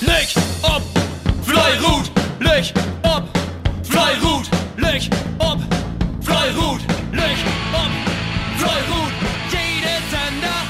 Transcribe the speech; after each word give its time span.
Licht 0.00 0.36
ob, 0.62 0.82
Fleirut, 1.42 2.10
Licht 2.38 2.74
ob, 3.02 3.24
Fleirut, 3.82 4.50
Licht 4.76 5.14
ob, 5.38 5.58
Fleirut, 6.20 6.80
Licht 7.12 7.46
ob, 7.72 7.90
Fleirut. 8.58 9.12
Jede 9.50 9.96
Sender, 10.10 10.60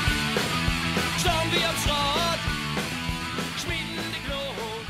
schauen 1.18 1.50
wir 1.50 1.68
am 1.68 1.76
Schrott, 1.76 2.40
schmieden 3.58 4.04
die 4.14 4.22
Glut. 4.28 4.86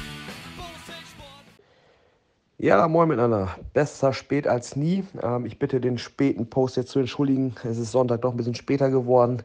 Ja, 2.59 2.89
moin 2.89 3.09
miteinander. 3.09 3.57
Besser 3.73 4.12
spät 4.12 4.46
als 4.46 4.77
nie. 4.77 5.05
Ähm, 5.23 5.46
ich 5.46 5.59
bitte 5.59 5.80
den 5.80 5.96
späten 5.98 6.50
Post 6.50 6.77
jetzt 6.77 6.91
zu 6.91 6.98
entschuldigen. 6.98 7.55
Es 7.64 7.79
ist 7.79 7.93
Sonntag 7.93 8.21
doch 8.23 8.32
ein 8.32 8.37
bisschen 8.37 8.55
später 8.55 8.91
geworden. 8.91 9.43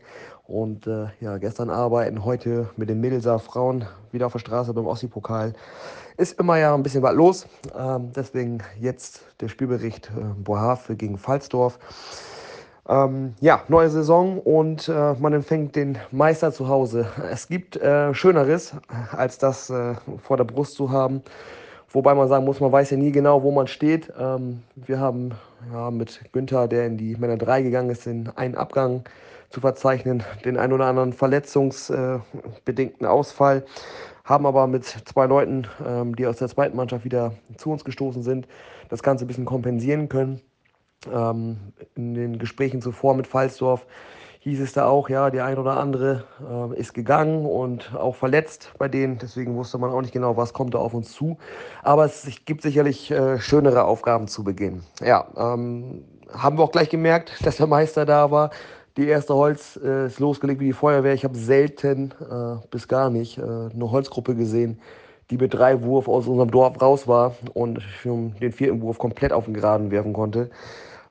Und 0.52 0.86
äh, 0.86 1.06
ja, 1.22 1.38
gestern 1.38 1.70
arbeiten, 1.70 2.26
heute 2.26 2.70
mit 2.76 2.90
den 2.90 3.00
Mädelser 3.00 3.40
Frauen 3.40 3.86
wieder 4.12 4.26
auf 4.26 4.34
der 4.34 4.40
Straße 4.40 4.74
beim 4.74 4.86
Ossi-Pokal. 4.86 5.54
Ist 6.18 6.38
immer 6.40 6.58
ja 6.58 6.76
ein 6.76 6.84
bisschen 6.84 7.02
was 7.02 7.16
los. 7.16 7.48
Ähm, 7.78 8.12
deswegen 8.14 8.62
jetzt 8.78 9.24
der 9.40 9.48
Spielbericht 9.48 10.10
äh, 10.10 10.24
Bohave 10.44 10.96
gegen 10.96 11.18
Pfalzdorf. 11.18 11.80
Ähm, 12.90 13.34
ja, 13.40 13.64
neue 13.70 13.90
Saison 13.90 14.40
und 14.40 14.90
äh, 14.90 15.14
man 15.14 15.32
empfängt 15.32 15.78
den 15.78 15.98
Meister 16.12 16.52
zu 16.52 16.68
Hause. 16.68 17.08
Es 17.32 17.48
gibt 17.48 17.78
äh, 17.78 18.14
Schöneres, 18.14 18.74
als 19.14 19.38
das 19.38 19.70
äh, 19.70 19.96
vor 20.22 20.36
der 20.36 20.44
Brust 20.44 20.74
zu 20.74 20.92
haben. 20.92 21.22
Wobei 21.92 22.14
man 22.14 22.28
sagen 22.28 22.44
muss, 22.44 22.60
man 22.60 22.74
weiß 22.74 22.90
ja 22.90 22.98
nie 22.98 23.14
genau, 23.14 23.42
wo 23.44 23.52
man 23.52 23.68
steht. 23.68 24.12
Ähm, 24.20 24.64
wir 24.76 25.00
haben 25.00 25.32
ja, 25.72 25.92
mit 25.92 26.20
Günther, 26.34 26.68
der 26.68 26.88
in 26.88 26.98
die 26.98 27.16
Männer 27.16 27.38
3 27.38 27.62
gegangen 27.62 27.90
ist, 27.90 28.06
den 28.06 28.30
einen 28.36 28.56
Abgang 28.56 29.06
zu 29.52 29.62
verzeichnen, 29.62 30.24
den 30.46 30.58
ein 30.58 30.74
oder 30.74 30.86
anderen 30.86 31.14
verletzungsbedingten 31.14 33.06
Ausfall, 33.06 33.66
haben 34.24 34.46
aber 34.46 34.68
mit 34.68 34.86
zwei 34.86 35.26
Leuten, 35.26 35.68
ähm, 35.86 36.16
die 36.16 36.26
aus 36.28 36.38
der 36.38 36.48
zweiten 36.48 36.78
Mannschaft 36.78 37.06
wieder 37.06 37.34
zu 37.58 37.72
uns 37.72 37.84
gestoßen 37.84 38.24
sind, 38.24 38.48
das 38.90 39.04
Ganze 39.04 39.26
ein 39.26 39.28
bisschen 39.28 39.46
kompensieren 39.46 40.10
können. 40.10 40.42
Ähm, 41.12 41.58
in 41.96 42.14
den 42.14 42.40
Gesprächen 42.40 42.82
zuvor 42.82 43.16
mit 43.16 43.28
Pfalzdorf 43.28 43.86
hieß 44.42 44.60
es 44.60 44.74
da 44.74 44.88
auch, 44.88 45.08
ja, 45.08 45.30
der 45.30 45.46
ein 45.46 45.60
oder 45.60 45.78
andere 45.78 46.24
äh, 46.42 46.80
ist 46.80 46.94
gegangen 46.94 47.46
und 47.46 47.94
auch 47.96 48.16
verletzt 48.16 48.74
bei 48.80 48.88
denen. 48.88 49.20
Deswegen 49.20 49.56
wusste 49.56 49.78
man 49.78 49.92
auch 49.92 50.02
nicht 50.02 50.14
genau, 50.14 50.36
was 50.36 50.54
kommt 50.54 50.74
da 50.74 50.80
auf 50.80 50.96
uns 50.96 51.12
zu. 51.12 51.38
Aber 51.84 52.06
es 52.06 52.28
gibt 52.46 52.64
sicherlich 52.64 53.12
äh, 53.12 53.40
schönere 53.40 53.84
Aufgaben 53.84 54.28
zu 54.28 54.44
Beginn. 54.44 54.84
Ja, 55.00 55.28
ähm, 55.38 56.04
haben 56.34 56.58
wir 56.58 56.64
auch 56.64 56.72
gleich 56.72 56.90
gemerkt, 56.90 57.34
dass 57.46 57.58
der 57.58 57.68
Meister 57.68 58.06
da 58.06 58.32
war. 58.32 58.50
Die 58.98 59.08
erste 59.08 59.36
Holz 59.36 59.80
äh, 59.82 60.08
ist 60.08 60.20
losgelegt 60.20 60.60
wie 60.60 60.66
die 60.66 60.74
Feuerwehr. 60.74 61.14
Ich 61.14 61.24
habe 61.24 61.38
selten 61.38 62.12
äh, 62.30 62.66
bis 62.72 62.90
gar 62.90 63.10
nicht 63.10 63.38
äh, 63.38 63.42
eine 63.42 63.92
Holzgruppe 63.92 64.36
gesehen, 64.36 64.82
die 65.30 65.38
mit 65.38 65.54
drei 65.54 65.82
Wurf 65.82 66.10
aus 66.10 66.28
unserem 66.28 66.52
Dorf 66.52 66.82
raus 66.82 67.08
war 67.08 67.36
und 67.54 67.82
den 68.04 68.52
vierten 68.52 68.82
Wurf 68.82 68.98
komplett 68.98 69.32
auf 69.32 69.46
den 69.46 69.54
Geraden 69.54 69.92
werfen 69.92 70.12
konnte. 70.12 70.50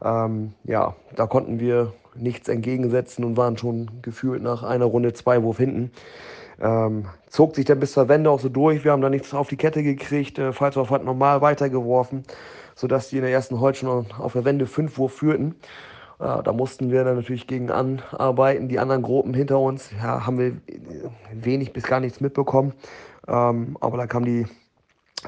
Ähm, 0.03 0.53
ja, 0.65 0.95
da 1.17 1.27
konnten 1.27 1.59
wir 1.59 1.95
nichts 2.15 2.49
entgegensetzen 2.49 3.25
und 3.25 3.39
waren 3.39 3.57
schon 3.57 3.91
gefühlt 4.03 4.43
nach 4.43 4.63
einer 4.63 4.85
Runde 4.85 5.15
zwei 5.15 5.43
Wurf 5.43 5.57
hinten. 5.57 5.91
Ähm, 6.61 7.07
zog 7.29 7.57
sich 7.57 7.65
dann 7.65 7.81
bis 7.81 7.93
zur 7.93 8.09
Wende 8.09 8.31
auch 8.31 8.41
so 8.41 8.51
durch. 8.51 8.85
Wir 8.85 8.93
haben 8.93 9.01
da 9.01 9.09
nichts 9.09 9.33
auf 9.33 9.49
die 9.49 9.57
Kette 9.57 9.83
gekriegt. 9.83 10.39
Äh, 10.39 10.53
Pfalzdorf 10.53 10.91
hat 10.91 11.03
normal 11.03 11.41
weitergeworfen, 11.41 12.25
sodass 12.75 13.09
die 13.09 13.17
in 13.17 13.23
der 13.23 13.33
ersten 13.33 13.59
Holz 13.59 13.79
schon 13.79 14.07
auf 14.19 14.33
der 14.35 14.45
Wende 14.45 14.67
fünf 14.67 14.99
Wurf 14.99 15.15
führten. 15.15 15.55
Ja, 16.21 16.43
da 16.43 16.53
mussten 16.53 16.91
wir 16.91 17.03
dann 17.05 17.17
natürlich 17.17 17.47
gegen 17.47 17.71
anarbeiten. 17.71 18.69
Die 18.69 18.79
anderen 18.79 19.01
Gruppen 19.01 19.33
hinter 19.33 19.59
uns 19.59 19.91
ja, 19.93 20.27
haben 20.27 20.39
wir 20.39 20.53
wenig 21.33 21.73
bis 21.73 21.85
gar 21.85 22.01
nichts 22.01 22.21
mitbekommen. 22.21 22.75
Ähm, 23.27 23.79
aber 23.81 23.97
da 23.97 24.07
kam 24.07 24.27
die 24.27 24.47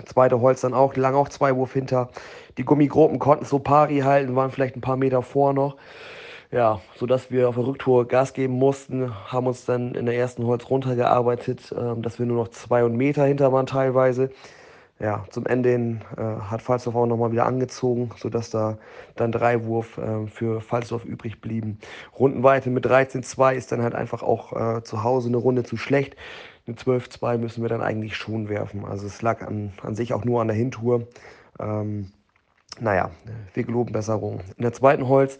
zweite 0.05 0.41
Holz 0.43 0.61
dann 0.61 0.75
auch, 0.75 0.95
lagen 0.95 1.17
auch 1.17 1.31
zwei 1.31 1.57
Wurf 1.57 1.73
hinter. 1.73 2.11
Die 2.59 2.65
Gummigruppen 2.65 3.19
konnten 3.19 3.47
so 3.47 3.59
pari 3.59 4.01
halten, 4.01 4.37
waren 4.37 4.51
vielleicht 4.51 4.77
ein 4.77 4.83
paar 4.83 4.98
Meter 4.98 5.23
vor 5.23 5.55
noch. 5.55 5.77
Ja, 6.51 6.83
sodass 6.97 7.31
wir 7.31 7.48
auf 7.48 7.55
der 7.55 7.67
Rücktour 7.67 8.07
Gas 8.07 8.35
geben 8.35 8.52
mussten, 8.55 9.11
haben 9.33 9.47
uns 9.47 9.64
dann 9.64 9.95
in 9.95 10.05
der 10.05 10.17
ersten 10.17 10.45
Holz 10.45 10.69
runtergearbeitet, 10.69 11.73
äh, 11.73 11.98
dass 12.02 12.19
wir 12.19 12.27
nur 12.27 12.36
noch 12.36 12.48
zwei 12.48 12.86
Meter 12.86 13.25
hinter 13.25 13.51
waren 13.52 13.64
teilweise 13.64 14.31
ja, 14.98 15.25
zum 15.30 15.47
Ende 15.47 15.70
hin 15.70 16.01
äh, 16.17 16.23
hat 16.23 16.63
Falsdorf 16.63 16.95
auch 16.95 17.07
nochmal 17.07 17.33
wieder 17.33 17.47
angezogen, 17.47 18.11
sodass 18.17 18.51
da 18.51 18.79
dann 19.17 19.33
drei 19.33 19.64
Wurf 19.64 19.98
äh, 19.98 20.27
für 20.29 20.61
Falsdorf 20.61 21.05
übrig 21.05 21.41
blieben. 21.41 21.79
Rundenweite 22.19 22.70
mit 22.70 22.86
13-2 22.86 23.55
ist 23.55 23.73
dann 23.73 23.83
halt 23.83 23.95
einfach 23.95 24.23
auch 24.23 24.52
äh, 24.52 24.83
zu 24.85 25.02
Hause 25.02 25.29
eine 25.29 25.39
Runde 25.39 25.64
zu 25.64 25.77
schlecht. 25.77 26.17
Eine 26.67 26.77
12-2 26.77 27.39
müssen 27.39 27.63
wir 27.63 27.69
dann 27.69 27.83
eigentlich 27.83 28.17
schon 28.17 28.48
werfen. 28.48 28.85
Also 28.85 29.07
es 29.07 29.20
lag 29.23 29.42
an, 29.42 29.73
an 29.83 29.97
sich 29.97 30.14
auch 30.14 30.25
nur 30.25 30.41
an 30.41 30.47
der 30.47 30.57
Hintour. 30.57 31.08
Ähm, 31.58 32.13
naja, 32.81 33.11
wir 33.55 33.64
geloben 33.64 33.92
Besserung. 33.92 34.41
In 34.57 34.63
der 34.63 34.73
zweiten 34.73 35.08
Holz 35.08 35.39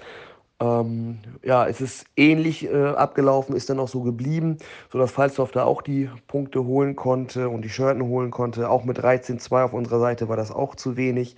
ähm, 0.63 1.19
ja, 1.43 1.67
es 1.67 1.81
ist 1.81 2.07
ähnlich 2.17 2.65
äh, 2.65 2.91
abgelaufen, 2.91 3.57
ist 3.57 3.69
dann 3.69 3.81
auch 3.81 3.89
so 3.89 4.03
geblieben, 4.03 4.59
sodass 4.93 5.11
Falsdorf 5.11 5.51
da 5.51 5.65
auch 5.65 5.83
die 5.83 6.09
Punkte 6.29 6.65
holen 6.65 6.95
konnte 6.95 7.49
und 7.49 7.63
die 7.63 7.69
Shirten 7.69 8.05
holen 8.05 8.31
konnte. 8.31 8.71
Auch 8.71 8.85
mit 8.85 9.01
13-2 9.01 9.65
auf 9.65 9.73
unserer 9.73 9.99
Seite 9.99 10.29
war 10.29 10.37
das 10.37 10.53
auch 10.53 10.77
zu 10.77 10.97
wenig. 10.97 11.35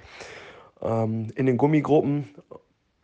Ähm, 0.82 1.28
in 1.36 1.46
den 1.46 1.56
Gummigruppen 1.56 2.28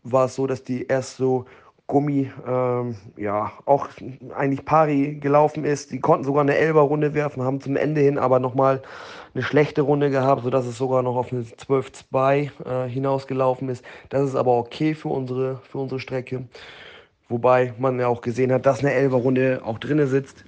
war 0.03 0.27
es 0.27 0.35
so, 0.35 0.47
dass 0.47 0.63
die 0.63 0.87
erst 0.87 1.17
so 1.17 1.47
Gummi 1.91 2.31
ähm, 2.47 2.97
ja 3.17 3.53
auch 3.67 3.89
eigentlich 4.35 4.65
pari 4.65 5.17
gelaufen 5.17 5.65
ist. 5.65 5.91
Die 5.91 6.01
konnten 6.01 6.25
sogar 6.25 6.43
eine 6.43 6.57
Elber-Runde 6.57 7.15
werfen, 7.15 7.43
haben 7.43 7.61
zum 7.61 7.77
Ende 7.77 8.01
hin 8.01 8.17
aber 8.17 8.39
nochmal 8.39 8.81
eine 9.35 9.43
schlechte 9.43 9.83
Runde 9.83 10.11
gehabt, 10.11 10.45
sodass 10.45 10.67
es 10.67 10.79
sogar 10.79 11.03
noch 11.03 11.17
auf 11.17 11.33
eine 11.33 11.43
12-2 11.43 12.51
äh, 12.65 12.89
hinausgelaufen 12.89 13.69
ist. 13.69 13.85
Das 14.09 14.23
ist 14.23 14.37
aber 14.37 14.57
okay 14.57 14.95
für 14.95 15.09
unsere, 15.09 15.61
für 15.69 15.79
unsere 15.79 16.01
Strecke. 16.01 16.45
Wobei 17.31 17.73
man 17.79 17.99
ja 18.01 18.09
auch 18.09 18.21
gesehen 18.21 18.53
hat, 18.53 18.67
dass 18.67 18.81
eine 18.81 18.93
Elber-Runde 18.93 19.63
auch 19.65 19.79
drinne 19.79 20.09
sitzt. 20.09 20.45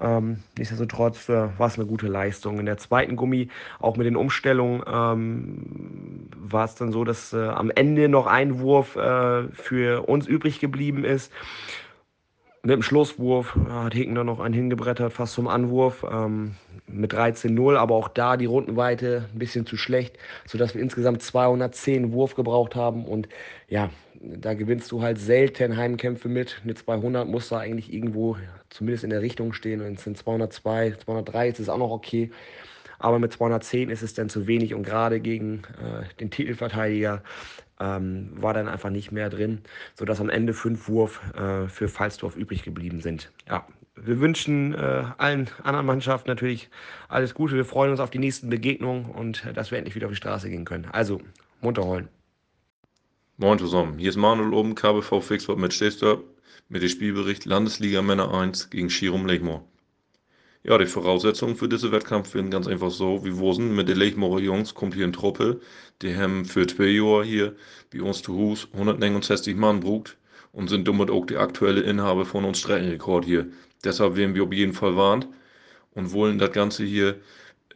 Ähm, 0.00 0.38
nichtsdestotrotz 0.56 1.28
äh, 1.28 1.58
war 1.58 1.66
es 1.66 1.76
eine 1.76 1.86
gute 1.86 2.06
Leistung. 2.06 2.60
In 2.60 2.66
der 2.66 2.78
zweiten 2.78 3.16
Gummi, 3.16 3.48
auch 3.80 3.96
mit 3.96 4.06
den 4.06 4.16
Umstellungen, 4.16 4.82
ähm, 4.86 6.28
war 6.36 6.64
es 6.64 6.76
dann 6.76 6.92
so, 6.92 7.04
dass 7.04 7.32
äh, 7.32 7.48
am 7.48 7.70
Ende 7.70 8.08
noch 8.08 8.26
ein 8.26 8.60
Wurf 8.60 8.94
äh, 8.96 9.48
für 9.52 10.08
uns 10.08 10.26
übrig 10.26 10.60
geblieben 10.60 11.04
ist. 11.04 11.32
Mit 12.64 12.70
dem 12.70 12.82
Schlusswurf 12.82 13.56
hat 13.70 13.92
Hicken 13.92 14.14
dann 14.14 14.26
noch 14.26 14.38
einen 14.38 14.54
hingebrettert, 14.54 15.12
fast 15.12 15.34
zum 15.34 15.48
Anwurf, 15.48 16.06
ähm, 16.08 16.54
mit 16.86 17.12
13-0, 17.12 17.76
aber 17.76 17.96
auch 17.96 18.06
da 18.06 18.36
die 18.36 18.46
Rundenweite 18.46 19.28
ein 19.32 19.38
bisschen 19.40 19.66
zu 19.66 19.76
schlecht, 19.76 20.16
sodass 20.46 20.72
wir 20.72 20.80
insgesamt 20.80 21.22
210 21.22 22.12
Wurf 22.12 22.36
gebraucht 22.36 22.76
haben. 22.76 23.04
Und 23.04 23.28
ja, 23.68 23.90
da 24.20 24.54
gewinnst 24.54 24.92
du 24.92 25.02
halt 25.02 25.18
selten 25.18 25.76
Heimkämpfe 25.76 26.28
mit. 26.28 26.60
Eine 26.62 26.74
200 26.74 27.26
muss 27.26 27.48
da 27.48 27.58
eigentlich 27.58 27.92
irgendwo 27.92 28.36
zumindest 28.70 29.02
in 29.02 29.10
der 29.10 29.22
Richtung 29.22 29.54
stehen. 29.54 29.80
Und 29.80 29.98
es 29.98 30.04
sind 30.04 30.16
202, 30.16 30.98
203 31.04 31.48
ist 31.48 31.58
es 31.58 31.68
auch 31.68 31.78
noch 31.78 31.90
okay. 31.90 32.30
Aber 33.00 33.18
mit 33.18 33.32
210 33.32 33.90
ist 33.90 34.02
es 34.02 34.14
dann 34.14 34.28
zu 34.28 34.46
wenig 34.46 34.72
und 34.74 34.84
gerade 34.84 35.18
gegen 35.18 35.62
äh, 35.80 36.14
den 36.20 36.30
Titelverteidiger 36.30 37.24
ähm, 37.80 38.30
war 38.34 38.54
dann 38.54 38.68
einfach 38.68 38.90
nicht 38.90 39.12
mehr 39.12 39.30
drin, 39.30 39.62
sodass 39.94 40.20
am 40.20 40.28
Ende 40.28 40.54
fünf 40.54 40.88
Wurf 40.88 41.20
äh, 41.34 41.68
für 41.68 41.88
Falsdorf 41.88 42.36
übrig 42.36 42.62
geblieben 42.62 43.00
sind. 43.00 43.30
Ja, 43.48 43.66
wir 43.96 44.20
wünschen 44.20 44.74
äh, 44.74 45.04
allen 45.18 45.48
anderen 45.62 45.86
Mannschaften 45.86 46.28
natürlich 46.28 46.70
alles 47.08 47.34
Gute. 47.34 47.56
Wir 47.56 47.64
freuen 47.64 47.90
uns 47.90 48.00
auf 48.00 48.10
die 48.10 48.18
nächsten 48.18 48.48
Begegnungen 48.50 49.06
und 49.06 49.44
äh, 49.44 49.52
dass 49.52 49.70
wir 49.70 49.78
endlich 49.78 49.94
wieder 49.94 50.06
auf 50.06 50.12
die 50.12 50.16
Straße 50.16 50.48
gehen 50.48 50.64
können. 50.64 50.86
Also, 50.92 51.20
munter 51.60 51.84
holen. 51.84 52.08
Moin 53.36 53.58
zusammen, 53.58 53.98
hier 53.98 54.10
ist 54.10 54.16
Manuel 54.16 54.52
oben, 54.52 54.74
KBV 54.74 55.20
Fixwort 55.20 55.58
mit 55.58 55.72
Stehstorp 55.72 56.24
mit 56.68 56.82
dem 56.82 56.88
Spielbericht 56.88 57.44
Landesliga 57.44 58.00
Männer 58.02 58.32
1 58.32 58.70
gegen 58.70 58.88
Schirum 58.88 59.26
Lechmoor. 59.26 59.64
Ja, 60.64 60.78
die 60.78 60.86
Voraussetzungen 60.86 61.56
für 61.56 61.68
diesen 61.68 61.90
Wettkampf 61.90 62.30
sind 62.32 62.50
ganz 62.50 62.68
einfach 62.68 62.90
so, 62.92 63.24
wie 63.24 63.36
wir 63.40 63.54
sind 63.54 63.74
mit 63.74 63.88
den 63.88 63.96
Lechmoorer 63.96 64.38
Jungs 64.38 64.74
kommt 64.74 64.94
hier 64.94 65.04
ein 65.04 65.12
Truppe, 65.12 65.60
die 66.02 66.16
haben 66.16 66.44
für 66.44 66.66
zwei 66.68 66.84
Jahre 66.84 67.24
hier 67.24 67.56
bei 67.92 68.00
uns 68.00 68.22
zu 68.22 68.34
Hus 68.36 68.68
169 68.72 69.56
Mann 69.56 69.80
brugt 69.80 70.16
und 70.52 70.68
sind 70.68 70.86
damit 70.86 71.10
auch 71.10 71.26
die 71.26 71.36
aktuelle 71.36 71.80
Inhaber 71.80 72.24
von 72.24 72.44
uns 72.44 72.60
Streckenrekord 72.60 73.24
hier. 73.24 73.48
Deshalb 73.82 74.14
werden 74.16 74.36
wir 74.36 74.44
auf 74.44 74.52
jeden 74.52 74.72
Fall 74.72 74.96
warnt 74.96 75.26
und 75.94 76.12
wollen 76.12 76.38
das 76.38 76.52
Ganze 76.52 76.84
hier 76.84 77.16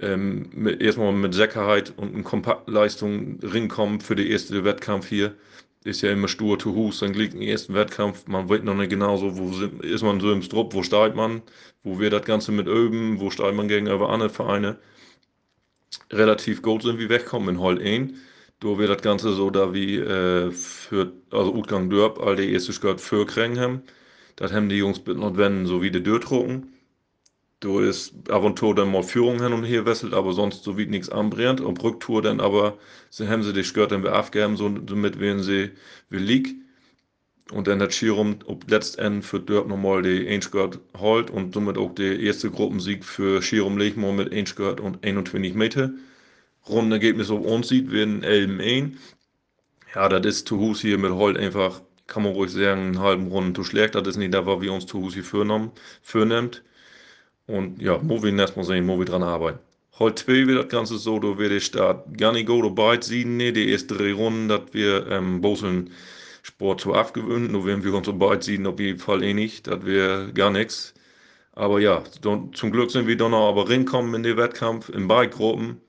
ähm, 0.00 0.50
mit, 0.52 0.80
erstmal 0.80 1.12
mit 1.12 1.34
Sicherheit 1.34 1.92
und 1.96 2.14
in 2.14 2.22
Kompaktleistung 2.22 3.40
rinkommen 3.40 4.00
für 4.00 4.14
den 4.14 4.28
ersten 4.30 4.64
Wettkampf 4.64 5.08
hier. 5.08 5.34
Ist 5.86 6.02
ja 6.02 6.10
immer 6.10 6.28
stur 6.28 6.58
zu 6.58 6.74
Hus, 6.74 6.98
dann 7.00 7.14
liegt 7.14 7.34
im 7.34 7.42
ersten 7.42 7.72
Wettkampf, 7.74 8.26
man 8.26 8.48
weiß 8.48 8.62
noch 8.62 8.74
nicht 8.74 8.90
genau 8.90 9.16
so, 9.16 9.38
wo 9.38 9.52
sind, 9.52 9.84
ist 9.84 10.02
man 10.02 10.20
so 10.20 10.32
im 10.32 10.42
Strupp, 10.42 10.74
wo 10.74 10.82
steigt 10.82 11.14
man, 11.16 11.42
wo 11.84 12.00
wir 12.00 12.10
das 12.10 12.24
Ganze 12.24 12.52
mit 12.52 12.66
üben, 12.66 13.20
wo 13.20 13.30
steigt 13.30 13.54
man 13.54 13.68
gegenüber 13.68 14.10
anderen 14.10 14.32
Vereine. 14.32 14.78
Relativ 16.10 16.62
gut 16.62 16.82
sind 16.82 16.98
wir 16.98 17.08
wegkommen 17.08 17.56
in 17.56 17.60
Hall 17.62 17.80
1. 17.80 18.12
Da 18.60 18.78
wird 18.78 18.90
das 18.90 19.02
Ganze 19.02 19.32
so 19.34 19.50
da 19.50 19.72
wie 19.74 19.96
äh, 19.96 20.50
für, 20.50 21.12
also 21.30 21.54
Utgang 21.54 21.88
Dörp, 21.90 22.20
all 22.20 22.36
die 22.36 22.52
erste 22.52 22.72
gehört 22.72 23.00
für 23.00 23.26
Krengham. 23.26 23.82
Das 24.36 24.52
haben 24.52 24.68
die 24.68 24.76
Jungs 24.78 24.98
bitte 25.00 25.20
noch 25.20 25.36
wenden, 25.36 25.66
so 25.66 25.82
wie 25.82 25.90
die 25.90 26.02
Dörr 26.02 26.20
drucken. 26.20 26.75
Du 27.60 27.78
ist 27.78 28.14
ab 28.30 28.44
und 28.44 28.58
zu 28.58 28.74
dann 28.74 28.92
mal 28.92 29.02
Führung 29.02 29.42
hin 29.42 29.52
und 29.54 29.64
her 29.64 29.86
wesselt, 29.86 30.12
aber 30.12 30.32
sonst 30.34 30.62
so 30.62 30.76
wie 30.76 30.86
nichts 30.86 31.08
anbrennt. 31.08 31.60
Und 31.60 31.82
Rücktour 31.82 32.20
dann 32.22 32.40
aber, 32.40 32.78
sie 33.08 33.28
haben 33.28 33.42
sie 33.42 33.52
die 33.52 33.64
Skirt 33.64 33.92
dann 33.92 34.02
wieder 34.02 34.18
aufgegeben, 34.18 34.56
so 34.56 34.68
damit 34.68 35.20
wenn 35.20 35.42
sie 35.42 35.70
wie 36.10 36.18
liegt. 36.18 36.54
Und 37.52 37.66
dann 37.68 37.80
hat 37.80 37.94
Schirum 37.94 38.38
letztendlich 38.68 39.24
für 39.24 39.40
dort 39.40 39.68
nochmal 39.68 40.02
die 40.02 40.28
Einskirt 40.28 40.80
holt 40.98 41.30
und 41.30 41.54
somit 41.54 41.78
auch 41.78 41.94
der 41.94 42.18
erste 42.18 42.50
Gruppensieg 42.50 43.04
für 43.04 43.40
Schirum 43.40 43.78
Lechmo 43.78 44.12
mit 44.12 44.32
Einskirt 44.32 44.80
und 44.80 45.04
21 45.04 45.54
Meter. 45.54 45.92
Rundenergebnis 46.68 47.30
auf 47.30 47.44
uns 47.44 47.68
sieht, 47.68 47.90
werden 47.90 48.22
Elben 48.22 48.60
ein. 48.60 48.98
Ja, 49.94 50.08
das 50.08 50.26
ist 50.26 50.48
zu 50.48 50.58
Hus 50.58 50.80
hier 50.80 50.98
mit 50.98 51.12
Holt 51.12 51.38
einfach, 51.38 51.80
kann 52.06 52.24
man 52.24 52.32
ruhig 52.32 52.50
sagen, 52.50 52.80
einen 52.82 52.98
halben 53.00 53.28
Runden 53.28 53.54
zu 53.54 53.64
schlecht. 53.64 53.94
Das 53.94 54.06
ist 54.06 54.16
nicht 54.16 54.34
da, 54.34 54.44
was 54.46 54.60
wir 54.60 54.72
uns 54.72 54.86
zu 54.86 54.98
Hus 55.00 55.14
hier 55.14 55.24
vornimmt. 55.24 56.62
Und 57.46 57.80
ja, 57.80 57.98
muss 57.98 58.22
wir 58.22 58.36
erstmal 58.36 58.64
sehen, 58.64 58.86
muss 58.86 58.98
wir 58.98 59.04
dran 59.06 59.22
arbeiten. 59.22 59.58
Heute 59.98 60.24
2 60.24 60.46
wird 60.46 60.64
das 60.64 60.68
Ganze 60.68 60.98
so, 60.98 61.18
da 61.18 61.38
werde 61.38 61.56
ich 61.56 61.70
da 61.70 62.04
gar 62.16 62.32
nicht 62.32 62.46
gut 62.46 62.64
dabei 62.64 63.00
sehen, 63.00 63.36
ne, 63.36 63.52
die 63.52 63.72
ersten 63.72 63.96
drei 63.96 64.12
Runden, 64.12 64.48
dass 64.48 64.62
wir 64.72 65.06
ähm, 65.08 65.40
Boseln 65.40 65.90
Sport 66.42 66.80
zu 66.82 66.94
abgewöhnen, 66.94 67.50
nur 67.50 67.66
wenn 67.66 67.82
wir 67.82 67.94
uns 67.94 68.06
dabei 68.06 68.40
sehen, 68.40 68.66
auf 68.66 68.78
jeden 68.78 68.98
Fall 68.98 69.22
eh 69.22 69.34
nicht, 69.34 69.66
das 69.66 69.84
wäre 69.84 70.32
gar 70.32 70.50
nichts. 70.50 70.94
Aber 71.52 71.80
ja, 71.80 72.04
zum 72.20 72.70
Glück 72.70 72.90
sind 72.90 73.06
wir 73.06 73.16
dann 73.16 73.30
noch 73.30 73.48
aber 73.48 73.68
reinkommen 73.70 74.14
in 74.14 74.22
den 74.22 74.36
Wettkampf, 74.36 74.90
in 74.90 75.08
Bike-Gruppen 75.08 75.80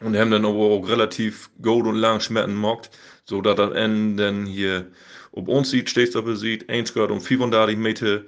und 0.00 0.16
haben 0.16 0.30
dann 0.30 0.46
aber 0.46 0.56
auch 0.58 0.88
relativ 0.88 1.50
gut 1.62 1.86
und 1.86 1.96
lang 1.96 2.20
Schmerzen 2.20 2.54
gemacht, 2.54 2.90
so 3.24 3.42
dass 3.42 3.56
das 3.56 3.72
Ende 3.72 4.24
dann 4.24 4.46
hier 4.46 4.90
ob 5.38 5.48
uns 5.48 5.70
sieht, 5.70 5.88
stehst 5.88 6.16
du 6.16 6.34
sieht, 6.34 6.68
1 6.68 6.92
Grad 6.94 7.10
um 7.12 7.20
35 7.20 7.78
Meter 7.78 8.22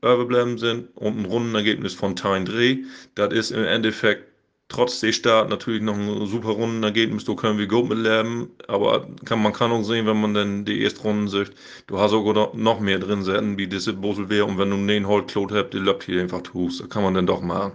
überbleiben 0.00 0.56
sind 0.56 0.88
und 0.96 1.18
ein 1.18 1.26
Rundenergebnis 1.26 1.92
von 1.92 2.16
Teil 2.16 2.44
3. 2.44 2.78
Das 3.14 3.32
ist 3.34 3.50
im 3.50 3.62
Endeffekt 3.62 4.24
trotz 4.68 5.00
der 5.00 5.12
Start 5.12 5.50
natürlich 5.50 5.82
noch 5.82 5.94
ein 5.94 6.26
super 6.26 6.48
Rundenergebnis, 6.48 7.26
da 7.26 7.34
können 7.34 7.58
wir 7.58 7.66
gut 7.66 7.90
mitleben, 7.90 8.48
aber 8.68 9.06
kann, 9.26 9.42
man 9.42 9.52
kann 9.52 9.70
auch 9.70 9.82
sehen, 9.82 10.06
wenn 10.06 10.20
man 10.20 10.32
dann 10.32 10.64
die 10.64 10.80
erste 10.80 11.02
Runde 11.02 11.30
sieht, 11.30 11.52
du 11.88 11.98
hast 11.98 12.12
sogar 12.12 12.50
noch 12.56 12.80
mehr 12.80 12.98
drin 12.98 13.22
setzen, 13.22 13.58
wie 13.58 13.66
diese 13.66 13.92
Bosel 13.92 14.28
wäre 14.30 14.46
und 14.46 14.58
wenn 14.58 14.70
du 14.70 14.86
den 14.86 15.06
Holt 15.06 15.28
Klot 15.28 15.52
habt, 15.52 15.74
die 15.74 15.78
läuft 15.78 16.04
hier 16.04 16.22
einfach 16.22 16.42
tust, 16.42 16.80
das 16.80 16.88
kann 16.88 17.02
man 17.02 17.14
dann 17.14 17.26
doch 17.26 17.42
machen. 17.42 17.72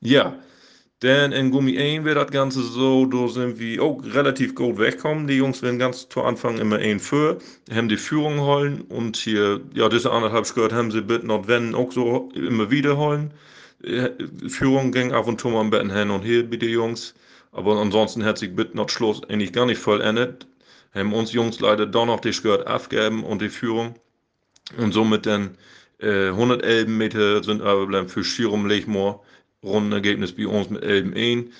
Ja, 0.00 0.36
denn 1.02 1.32
in 1.32 1.50
Gummi 1.50 1.76
1 1.78 2.04
wird 2.04 2.16
das 2.16 2.30
Ganze 2.30 2.62
so, 2.62 3.06
da 3.06 3.26
sind 3.26 3.58
wir 3.58 3.82
auch 3.82 4.00
relativ 4.04 4.54
gut 4.54 4.78
wegkommen. 4.78 5.26
Die 5.26 5.34
Jungs 5.34 5.60
werden 5.60 5.78
ganz 5.78 6.08
zu 6.08 6.22
Anfang 6.22 6.58
immer 6.58 6.76
ein 6.76 7.00
für, 7.00 7.38
haben 7.74 7.88
die 7.88 7.96
Führung 7.96 8.40
holen 8.40 8.82
und 8.82 9.16
hier, 9.16 9.60
ja, 9.74 9.88
diese 9.88 10.12
anderthalb 10.12 10.46
Skirt 10.46 10.72
haben 10.72 10.92
sie 10.92 11.02
bitte 11.02 11.26
noch 11.26 11.48
wenn 11.48 11.74
auch 11.74 11.90
so 11.90 12.28
immer 12.34 12.70
wieder 12.70 12.96
holen. 12.96 13.32
Führung 14.46 14.92
ging 14.92 15.12
ab 15.12 15.26
und 15.26 15.40
zu 15.40 15.48
mal 15.48 15.60
ein 15.60 15.70
bisschen 15.70 15.90
hin 15.90 16.10
und 16.10 16.22
her 16.22 16.44
bei 16.44 16.56
den 16.56 16.70
Jungs. 16.70 17.14
Aber 17.50 17.76
ansonsten 17.80 18.24
hat 18.24 18.38
sich 18.38 18.54
bitte 18.54 18.76
noch 18.76 18.88
Schluss 18.88 19.22
eigentlich 19.28 19.52
gar 19.52 19.66
nicht 19.66 19.80
vollendet. 19.80 20.46
Haben 20.94 21.12
uns 21.12 21.32
Jungs 21.32 21.58
leider 21.58 21.86
doch 21.86 22.06
noch 22.06 22.20
die 22.20 22.32
Skirt 22.32 22.66
abgeben 22.66 23.24
und 23.24 23.42
die 23.42 23.48
Führung. 23.48 23.96
Und 24.78 24.92
somit 24.92 25.26
dann 25.26 25.56
äh, 25.98 26.28
111 26.28 26.86
Meter 26.86 27.42
sind 27.42 27.60
aber 27.60 27.86
bleiben 27.86 28.08
für 28.08 28.22
Schirum 28.22 28.66
Lechmoor 28.66 29.20
Rundenergebnis 29.62 30.32
bei 30.32 30.46
uns 30.46 30.70
mit 30.70 30.82
Elben 30.82 31.14
1 31.14 31.50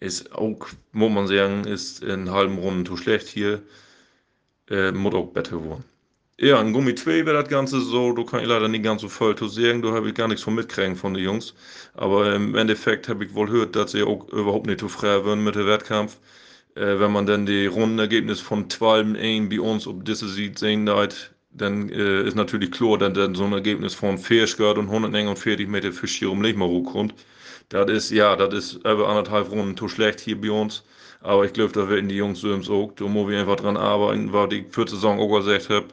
ist 0.00 0.32
auch, 0.32 0.66
muss 0.92 1.12
man 1.12 1.28
sagen, 1.28 1.64
ist 1.64 2.02
in 2.02 2.30
halben 2.30 2.58
Runden 2.58 2.84
zu 2.84 2.96
schlecht 2.96 3.28
hier. 3.28 3.62
Äh, 4.68 4.92
muss 4.92 5.14
auch 5.14 5.26
besser 5.26 5.58
geworden. 5.58 5.84
Ja, 6.38 6.60
in 6.60 6.72
Gummi 6.72 6.94
2 6.94 7.26
wäre 7.26 7.40
das 7.42 7.48
Ganze 7.48 7.80
so, 7.80 8.12
du 8.12 8.24
kannst 8.24 8.46
leider 8.46 8.66
nicht 8.66 8.82
ganz 8.82 9.02
so 9.02 9.08
voll 9.08 9.36
zu 9.36 9.46
sagen, 9.46 9.82
da 9.82 9.92
habe 9.92 10.08
ich 10.08 10.14
gar 10.14 10.26
nichts 10.28 10.42
von 10.42 10.54
mitkriegen 10.54 10.96
von 10.96 11.14
den 11.14 11.22
Jungs. 11.22 11.54
Aber 11.94 12.34
im 12.34 12.54
Endeffekt 12.56 13.08
habe 13.08 13.24
ich 13.24 13.34
wohl 13.34 13.46
gehört, 13.46 13.76
dass 13.76 13.92
sie 13.92 14.02
auch 14.02 14.28
überhaupt 14.30 14.66
nicht 14.66 14.80
zu 14.80 14.88
frei 14.88 15.24
werden 15.24 15.44
mit 15.44 15.54
dem 15.54 15.66
Wettkampf. 15.66 16.18
Äh, 16.74 16.98
wenn 16.98 17.12
man 17.12 17.26
dann 17.26 17.46
die 17.46 17.66
Rundenergebnis 17.66 18.40
von 18.40 18.68
12 18.68 19.16
1 19.16 19.50
bei 19.50 19.60
uns 19.60 19.86
ob 19.86 20.04
diese 20.04 20.28
sieht, 20.28 20.58
sehen 20.58 20.86
leid, 20.86 21.32
dann 21.52 21.90
äh, 21.90 22.22
ist 22.22 22.34
natürlich 22.34 22.72
klar, 22.72 22.98
dass 22.98 23.12
dann 23.12 23.34
so 23.34 23.44
ein 23.44 23.52
Ergebnis 23.52 23.94
von 23.94 24.18
40 24.18 24.58
und 24.78 24.88
141 24.88 25.68
Meter 25.68 25.92
für 25.92 26.08
Schirum 26.08 26.40
nicht 26.40 26.56
mal 26.56 26.82
kommt. 26.82 27.14
Das 27.72 27.90
ist, 27.90 28.10
ja, 28.10 28.36
das 28.36 28.52
ist 28.52 28.74
über 28.84 29.08
anderthalb 29.08 29.50
Runden 29.50 29.76
zu 29.78 29.88
schlecht 29.88 30.20
hier 30.20 30.38
bei 30.38 30.50
uns. 30.50 30.84
Aber 31.22 31.46
ich 31.46 31.54
glaube, 31.54 31.72
da 31.72 31.88
werden 31.88 32.08
die 32.08 32.16
Jungs 32.16 32.40
so 32.40 32.52
im 32.52 32.62
Sog. 32.62 32.96
Da 32.96 33.04
muss 33.06 33.32
ich 33.32 33.38
einfach 33.38 33.56
dran 33.56 33.78
arbeiten, 33.78 34.32
weil 34.32 34.48
die 34.48 34.66
vierte 34.70 34.92
Saison 34.92 35.18
auch 35.18 35.38
gesagt 35.38 35.70
habe, 35.70 35.86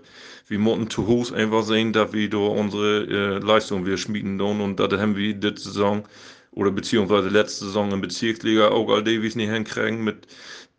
wir 0.47 0.59
müssen 0.59 0.89
zu 0.89 1.07
Hause 1.07 1.35
einfach 1.35 1.63
sehen, 1.63 1.93
dass 1.93 2.11
wir 2.11 2.29
da 2.29 2.37
unsere 2.37 3.05
äh, 3.05 3.39
Leistung 3.39 3.85
wir 3.85 3.97
schmieden 3.97 4.37
tun. 4.37 4.59
Und 4.59 4.77
das 4.79 4.91
haben 4.99 5.15
wir 5.15 5.33
diese 5.33 5.55
Saison 5.57 6.03
oder 6.51 6.71
beziehungsweise 6.71 7.29
letzte 7.29 7.65
Saison 7.65 7.91
in 7.93 8.01
Bezirksliga 8.01 8.69
auch 8.69 8.89
all 8.89 9.03
die, 9.03 9.21
wie 9.21 9.27
es 9.27 9.35
nicht 9.35 9.51
hinkriegen. 9.51 10.03
Mit 10.03 10.27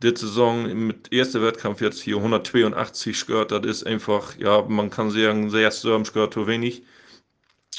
dieser 0.02 0.16
Saison, 0.18 0.86
mit 0.86 1.10
erster 1.12 1.40
Wettkampf 1.42 1.80
jetzt 1.80 2.02
hier 2.02 2.16
182 2.16 3.16
Skirt, 3.16 3.52
das 3.52 3.64
ist 3.64 3.86
einfach, 3.86 4.36
ja, 4.38 4.62
man 4.68 4.90
kann 4.90 5.10
sagen, 5.10 5.48
sehr 5.48 5.70
Sturm 5.70 6.04
Skirt 6.04 6.34
zu 6.34 6.46
wenig. 6.46 6.82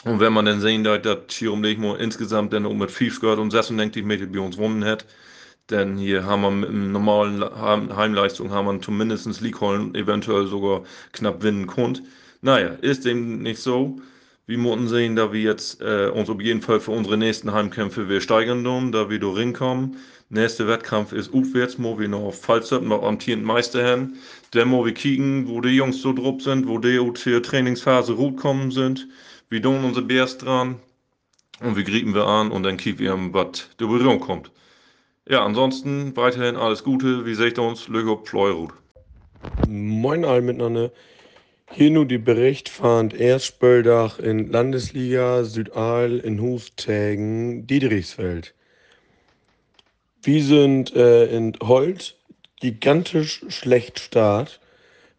Und 0.03 0.19
wenn 0.19 0.33
man 0.33 0.45
dann 0.45 0.61
sehen, 0.61 0.83
dass 0.83 1.17
Chirum 1.27 1.63
Lechmo 1.63 1.95
insgesamt 1.95 2.53
dann 2.53 2.65
um 2.65 2.77
mit 2.77 2.91
5 2.91 3.13
Skirt 3.13 3.37
und 3.37 3.51
96 3.51 4.03
Meter 4.03 4.25
bei 4.25 4.39
uns 4.39 4.55
gewonnen 4.55 4.83
hat, 4.83 5.05
denn 5.69 5.97
hier 5.97 6.25
haben 6.25 6.41
wir 6.41 6.51
mit 6.51 6.69
einer 6.69 6.87
normalen 6.87 7.43
Heimleistung 7.95 8.51
haben 8.51 8.65
wir 8.65 8.81
zumindest 8.81 9.41
League 9.41 9.61
Hollen 9.61 9.93
eventuell 9.95 10.47
sogar 10.47 10.83
knapp 11.13 11.39
gewinnen 11.39 11.67
können. 11.67 12.07
Naja, 12.41 12.69
ist 12.81 13.05
dem 13.05 13.41
nicht 13.43 13.61
so. 13.61 13.99
Wir 14.47 14.57
müssen 14.57 14.87
sehen, 14.87 15.15
da 15.15 15.31
wir 15.31 15.41
jetzt 15.41 15.79
äh, 15.81 16.09
uns 16.09 16.29
auf 16.29 16.41
jeden 16.41 16.61
Fall 16.61 16.79
für 16.79 16.91
unsere 16.91 17.15
nächsten 17.15 17.53
Heimkämpfe 17.53 18.09
wir 18.09 18.19
steigern 18.19 18.63
tun, 18.63 18.91
da 18.91 19.09
wir 19.09 19.19
da 19.19 19.27
rinkommen. 19.27 19.97
Nächster 20.29 20.67
Wettkampf 20.67 21.13
ist 21.13 21.33
aufwärts, 21.33 21.75
wo 21.77 21.99
wir 21.99 22.07
noch 22.07 22.23
auf 22.23 22.41
Fallzeit 22.41 22.81
noch 22.81 23.03
amtierend 23.03 23.45
Meister 23.45 23.85
haben. 23.85 24.15
Dann 24.51 24.71
wo 24.71 24.83
wir 24.83 24.93
kicken, 24.93 25.47
wo 25.47 25.61
die 25.61 25.69
Jungs 25.75 26.01
so 26.01 26.11
drupp 26.11 26.41
sind, 26.41 26.67
wo 26.67 26.79
die 26.79 26.99
auch 26.99 27.13
zur 27.13 27.43
Trainingsphase 27.43 28.15
gut 28.15 28.37
kommen 28.37 28.71
sind. 28.71 29.07
Wir 29.51 29.61
tun 29.61 29.83
unsere 29.83 30.05
Bärs 30.05 30.37
dran 30.37 30.79
und 31.59 31.75
wir 31.75 31.83
grieben 31.83 32.13
wir 32.13 32.25
an 32.25 32.51
und 32.51 32.63
dann 32.63 32.77
kicken 32.77 32.99
wir, 32.99 33.33
was 33.33 33.67
der 33.77 33.87
Berührung 33.87 34.21
kommt. 34.21 34.49
Ja, 35.27 35.43
ansonsten 35.43 36.15
weiterhin 36.15 36.55
alles 36.55 36.85
Gute. 36.85 37.25
Wie 37.25 37.35
seht 37.35 37.59
ihr 37.59 37.63
uns? 37.63 37.89
Lüge 37.89 38.15
Pleurut. 38.15 38.71
Moin 39.67 40.23
alle 40.23 40.41
miteinander. 40.41 40.93
Hier 41.69 41.91
nur 41.91 42.05
die 42.05 42.17
Bericht 42.17 42.69
fand 42.69 43.13
Erstspöldach 43.13 44.19
in 44.19 44.49
Landesliga 44.49 45.43
Südal 45.43 46.19
in 46.19 46.39
Huftägen 46.39 47.67
Diedrichsfeld. 47.67 48.55
Wir 50.23 50.43
sind 50.45 50.95
äh, 50.95 51.25
in 51.25 51.57
Holt 51.61 52.15
gigantisch 52.61 53.43
schlecht 53.49 53.99
Start. 53.99 54.61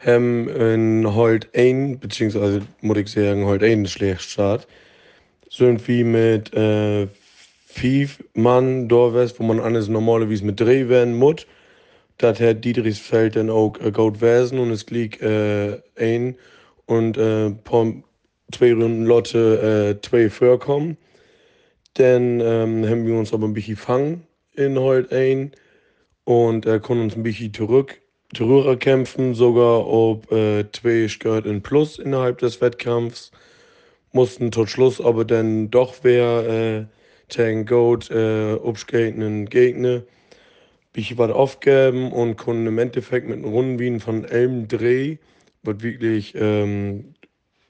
Haben 0.05 0.49
in 0.49 1.15
Holt 1.15 1.49
ein, 1.55 2.01
beziehungsweise 2.01 2.63
muss 2.81 2.99
ich 2.99 3.09
sagen, 3.09 3.45
Holt 3.45 3.63
ein 3.63 3.87
schlecht 3.87 4.23
Start. 4.23 4.67
Sind 5.49 5.87
wir 5.87 6.05
mit 6.05 6.53
äh, 6.55 7.07
fünf 7.67 8.23
Mann 8.35 8.91
wärst, 8.91 9.39
wo 9.39 9.45
man 9.45 9.61
alles 9.61 9.89
normalerweise 9.89 10.45
mit 10.45 10.59
drei 10.59 10.89
werden 10.89 11.15
muss. 11.15 11.47
Das 12.19 12.41
hat 12.41 12.65
Dietrichsfeld 12.65 13.37
dann 13.37 13.49
auch 13.49 13.79
äh, 13.79 13.93
gut 13.93 14.21
wesen 14.21 14.59
und 14.59 14.73
es 14.73 14.91
liegt 14.91 15.23
äh, 15.23 15.81
ein 15.97 16.37
und 16.87 17.17
äh, 17.17 17.53
zwei 18.51 18.73
Runden 18.73 19.07
Lotte 19.07 19.99
äh, 19.99 20.07
zwei 20.07 20.31
vorkommen. 20.31 20.97
Dann 21.95 22.41
ähm, 22.41 22.89
haben 22.89 23.07
wir 23.07 23.15
uns 23.17 23.33
aber 23.33 23.47
ein 23.47 23.55
bisschen 23.55 23.77
fangen 23.77 24.27
in 24.55 24.79
heute 24.79 25.15
ein 25.15 25.53
und 26.25 26.67
äh, 26.67 26.81
konnten 26.81 27.05
uns 27.05 27.17
ein 27.17 27.23
bisschen 27.23 27.55
zurück 27.55 28.02
kämpfen, 28.79 29.35
sogar 29.35 29.87
ob 29.87 30.31
äh, 30.33 30.65
zwei 30.73 31.09
Skirt 31.09 31.47
in 31.47 31.63
Plus 31.63 31.99
innerhalb 31.99 32.39
des 32.39 32.61
Wettkampfs. 32.61 33.31
Mussten 34.13 34.51
tot 34.51 34.69
Schluss 34.69 35.01
aber 35.01 35.25
dann 35.25 35.71
doch 35.71 35.95
wer 36.03 36.49
äh, 36.49 36.85
tegen 37.29 37.67
Goat 37.67 38.11
äh, 38.11 38.55
abskaten 38.55 39.47
Gegner. 39.47 40.03
Ich 40.95 41.17
was 41.17 41.31
aufgeben 41.31 42.13
und 42.13 42.37
konnte 42.37 42.69
im 42.69 42.79
Endeffekt 42.79 43.27
mit 43.27 43.39
einem 43.39 43.53
Rundenwien 43.53 44.01
von 44.01 44.25
elm 44.25 44.69
Dreh, 44.69 45.17
was 45.63 45.83
wirklich 45.83 46.35
ähm, 46.37 47.15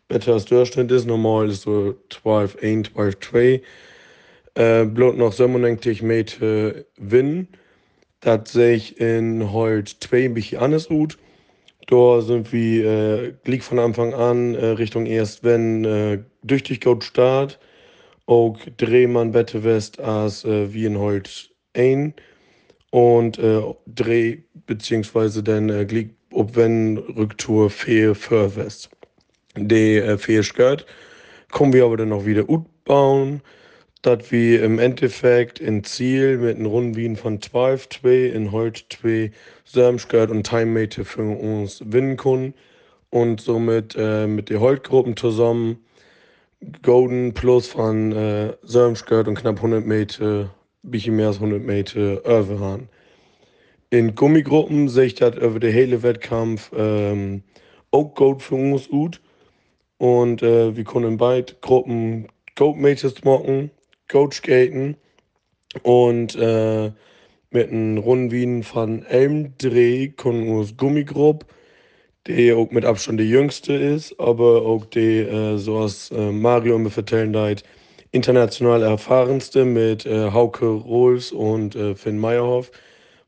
besser 0.09 0.35
als 0.35 0.47
Durchschnitt 0.47 0.90
ist. 0.90 1.07
Normal 1.07 1.49
ist 1.49 1.62
so 1.62 1.95
12, 2.11 2.57
1, 2.62 2.92
12, 2.92 3.21
2. 3.21 3.62
Äh, 4.54 4.85
bloß 4.85 5.16
noch 5.16 5.33
97 5.33 6.02
Meter 6.02 6.75
Wind. 6.97 7.49
Das 8.23 8.52
sehe 8.52 8.76
ich 8.76 9.00
in 9.00 9.52
Holt 9.52 9.97
2 10.00 10.26
ein 10.26 10.35
bisschen 10.35 10.61
anders 10.61 10.88
gut. 10.88 11.19
Da 11.88 12.21
sind 12.21 12.52
wir 12.52 12.85
äh, 12.85 13.35
gleich 13.43 13.62
von 13.62 13.81
Anfang 13.81 14.14
an 14.14 14.55
äh, 14.55 14.64
Richtung 14.67 15.07
erst 15.07 15.43
wenn 15.43 15.85
äh, 15.85 16.21
durch 16.45 16.62
die 16.62 16.79
Goat 16.79 17.02
Start 17.02 17.59
auch 18.26 18.57
Drehmann 18.76 19.35
Wette 19.35 19.64
West 19.64 19.99
als 19.99 20.45
äh, 20.45 20.73
wie 20.73 20.85
in 20.85 20.99
Holt 20.99 21.50
ein 21.75 22.14
und 22.91 23.41
äh, 23.41 23.61
Dreh 23.87 24.38
beziehungsweise 24.67 25.43
dann 25.43 25.69
äh, 25.69 25.85
glied 25.85 26.14
ob 26.33 26.55
wenn 26.55 26.99
Rücktour 26.99 27.71
fehl 27.71 28.14
für 28.14 28.55
West. 28.55 28.88
Die 29.57 29.97
äh, 29.97 30.17
fehl 30.17 30.43
gehört, 30.45 30.87
kommen 31.50 31.73
wir 31.73 31.85
aber 31.85 31.97
dann 31.97 32.11
noch 32.11 32.25
wieder 32.25 32.45
gut 32.45 32.67
bauen. 32.85 33.43
Dass 34.03 34.33
wir 34.33 34.65
im 34.65 34.81
Endeffekt 34.81 35.61
in 35.61 35.85
Ziel 35.85 36.39
mit 36.39 36.57
einem 36.57 36.67
Rundwien 36.67 37.17
von 37.17 37.41
12, 37.41 37.89
2 37.89 38.15
in 38.27 38.51
heute 38.51 38.83
2 38.89 39.31
Sörmskört 39.65 40.31
und 40.31 40.45
Timemate 40.45 41.05
für 41.05 41.23
uns 41.23 41.79
gewinnen 41.79 42.17
können 42.17 42.55
und 43.11 43.41
somit 43.41 43.95
äh, 43.97 44.27
mit 44.27 44.51
den 44.51 44.59
Holtgruppen 44.59 45.17
zusammen 45.17 45.79
Golden 46.83 47.33
Plus 47.33 47.69
von 47.69 48.13
äh, 48.13 48.55
Sörmskört 48.63 49.29
und 49.29 49.37
knapp 49.37 49.57
100 49.57 49.85
Meter, 49.85 50.51
bisschen 50.83 51.17
mehr 51.17 51.29
als 51.29 51.37
100 51.37 51.63
Meter 51.63 52.25
Överhahn. 52.25 52.89
In 53.91 54.15
Gummigruppen 54.15 54.89
sehe 54.89 55.07
ich 55.07 55.15
das 55.15 55.37
über 55.37 55.61
den 55.61 55.73
hele 55.73 56.03
Wettkampf 56.03 56.73
ähm, 56.77 57.43
auch 57.91 58.15
Gold 58.15 58.43
für 58.43 58.55
uns 58.55 58.89
gut. 58.89 59.21
Und 59.99 60.43
äh, 60.43 60.75
wir 60.77 60.85
können 60.85 61.13
in 61.13 61.17
beiden 61.19 61.57
Gruppen 61.61 62.29
Gold 62.57 62.79
Matches 62.79 63.15
machen 64.12 64.31
Coachgaten 64.31 64.97
und 65.83 66.35
äh, 66.37 66.92
mit 67.50 67.71
einem 67.71 67.99
Rundwien 67.99 68.62
von 68.62 69.04
Elmdreh 69.04 70.09
kommen 70.09 70.49
uns 70.49 70.76
Gummigrupp, 70.76 71.47
der 72.26 72.57
auch 72.57 72.71
mit 72.71 72.85
Abstand 72.85 73.19
der 73.19 73.26
jüngste 73.26 73.75
ist, 73.75 74.19
aber 74.19 74.62
auch 74.62 74.87
der, 74.87 75.33
äh, 75.33 75.59
so 75.59 75.78
als 75.78 76.11
äh, 76.11 76.31
Mario 76.31 76.76
immer 76.76 76.90
vertellen 76.90 77.37
hat, 77.37 77.62
international 78.12 78.83
erfahrenste 78.83 79.64
mit 79.64 80.07
äh, 80.07 80.31
Hauke 80.31 80.66
Rohls 80.66 81.33
und 81.33 81.75
äh, 81.75 81.95
Finn 81.95 82.19
Meyerhoff, 82.19 82.71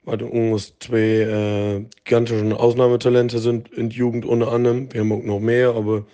weil 0.04 0.22
uns 0.22 0.74
zwei 0.80 0.98
äh, 0.98 1.84
gigantische 2.04 2.58
Ausnahmetalente 2.58 3.38
sind 3.38 3.72
in 3.72 3.88
der 3.88 3.98
Jugend 3.98 4.26
unter 4.26 4.52
anderem. 4.52 4.92
Wir 4.92 5.00
haben 5.00 5.12
auch 5.12 5.22
noch 5.22 5.40
mehr, 5.40 5.70
aber 5.70 6.04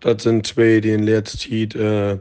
das 0.00 0.22
sind 0.22 0.46
zwei, 0.46 0.80
die 0.80 0.90
in 0.90 1.04
letzter 1.04 1.38
Zeit 1.38 1.74
äh, 1.74 2.18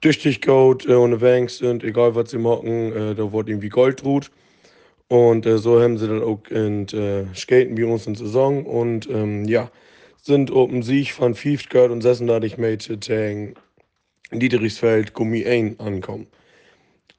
tüchtig 0.00 0.42
Gold 0.42 0.86
äh, 0.86 0.94
ohne 0.94 1.20
Wanks 1.20 1.58
sind, 1.58 1.84
egal 1.84 2.14
was 2.14 2.30
sie 2.30 2.38
machen, 2.38 2.92
äh, 2.92 3.14
da 3.14 3.32
wird 3.32 3.48
irgendwie 3.48 3.68
Gold 3.68 4.04
ruht. 4.04 4.30
Und 5.08 5.46
äh, 5.46 5.58
so 5.58 5.80
haben 5.80 5.98
sie 5.98 6.08
dann 6.08 6.22
auch 6.22 6.40
in 6.50 6.88
äh, 6.88 7.26
Skaten 7.34 7.76
wie 7.76 7.84
uns 7.84 8.06
in 8.06 8.16
Saison 8.16 8.66
und 8.66 9.08
ähm, 9.08 9.44
ja, 9.44 9.70
sind 10.22 10.50
oben 10.50 10.82
Sieg 10.82 11.12
von 11.12 11.34
5 11.34 11.68
Geld 11.68 11.90
und 11.92 12.02
36 12.02 12.58
Meter 12.58 12.96
gegen 12.96 13.54
Dieterichsfeld 14.32 15.14
Gummi 15.14 15.46
1 15.46 15.78
ankommen. 15.78 16.26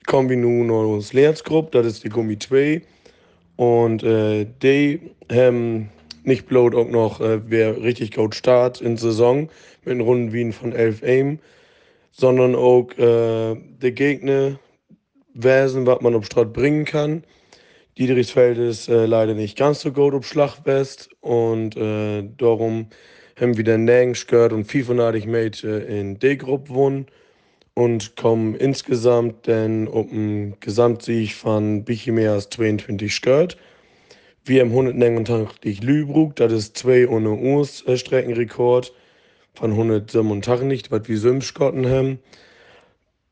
Kommen 0.05 0.29
wir 0.29 0.37
nun 0.37 0.67
noch 0.67 0.95
ins 0.95 1.13
Lehrzgruppe, 1.13 1.71
das 1.71 1.87
ist 1.87 2.03
die 2.03 2.09
Gummi 2.09 2.37
2. 2.37 2.81
Und 3.55 4.03
äh, 4.03 4.45
die 4.61 4.99
haben 5.31 5.89
nicht 6.23 6.47
bloß 6.47 6.75
auch 6.75 6.89
noch, 6.89 7.21
äh, 7.21 7.39
wer 7.49 7.81
richtig 7.81 8.11
gut 8.11 8.35
Start 8.35 8.81
in 8.81 8.97
Saison 8.97 9.49
mit 9.85 9.93
den 9.93 10.01
Runden 10.01 10.33
Wien 10.33 10.51
von 10.51 10.73
11 10.73 11.03
Aim 11.03 11.39
sondern 12.11 12.55
auch 12.55 12.89
äh, 12.97 13.55
der 13.55 13.91
Gegner 13.91 14.59
Wesen, 15.33 15.85
was 15.85 16.01
man 16.01 16.15
auf 16.15 16.25
Straat 16.25 16.53
bringen 16.53 16.85
kann. 16.85 17.23
Diedrichsfeld 17.97 18.57
ist 18.57 18.89
äh, 18.89 19.05
leider 19.05 19.33
nicht 19.33 19.57
ganz 19.57 19.81
so 19.81 19.91
gut 19.91 20.13
auf 20.13 20.27
Schlachtwest 20.27 21.09
und 21.21 21.75
äh, 21.77 22.23
darum 22.37 22.87
haben 23.39 23.57
wir 23.57 23.63
den 23.63 23.85
Nang 23.85 24.13
gehört 24.27 24.53
und 24.53 24.65
500 24.65 25.25
Meter 25.25 25.85
in 25.85 26.19
D-Gruppe 26.19 26.69
gewonnen 26.69 27.05
und 27.73 28.15
kommen 28.15 28.55
insgesamt 28.55 29.47
dann 29.47 29.87
auf 29.87 30.11
einen 30.11 30.59
Gesamtsieg 30.59 31.33
von 31.33 31.83
bisschen 31.85 32.15
mehr 32.15 32.33
als 32.33 32.49
22 32.49 33.13
Skirt. 33.13 33.57
Wir 34.45 34.61
haben 34.61 34.69
189 34.69 35.83
Lübruck, 35.83 36.35
das 36.35 36.53
ist 36.53 36.77
zwei 36.77 37.07
ohne 37.07 37.31
Urs 37.31 37.83
äh, 37.85 37.97
Streckenrekord 39.57 39.59
von 39.59 39.71
187, 39.71 40.91
was 40.91 41.07
wir 41.07 41.17
Simskotten 41.17 41.89
haben. 41.89 42.19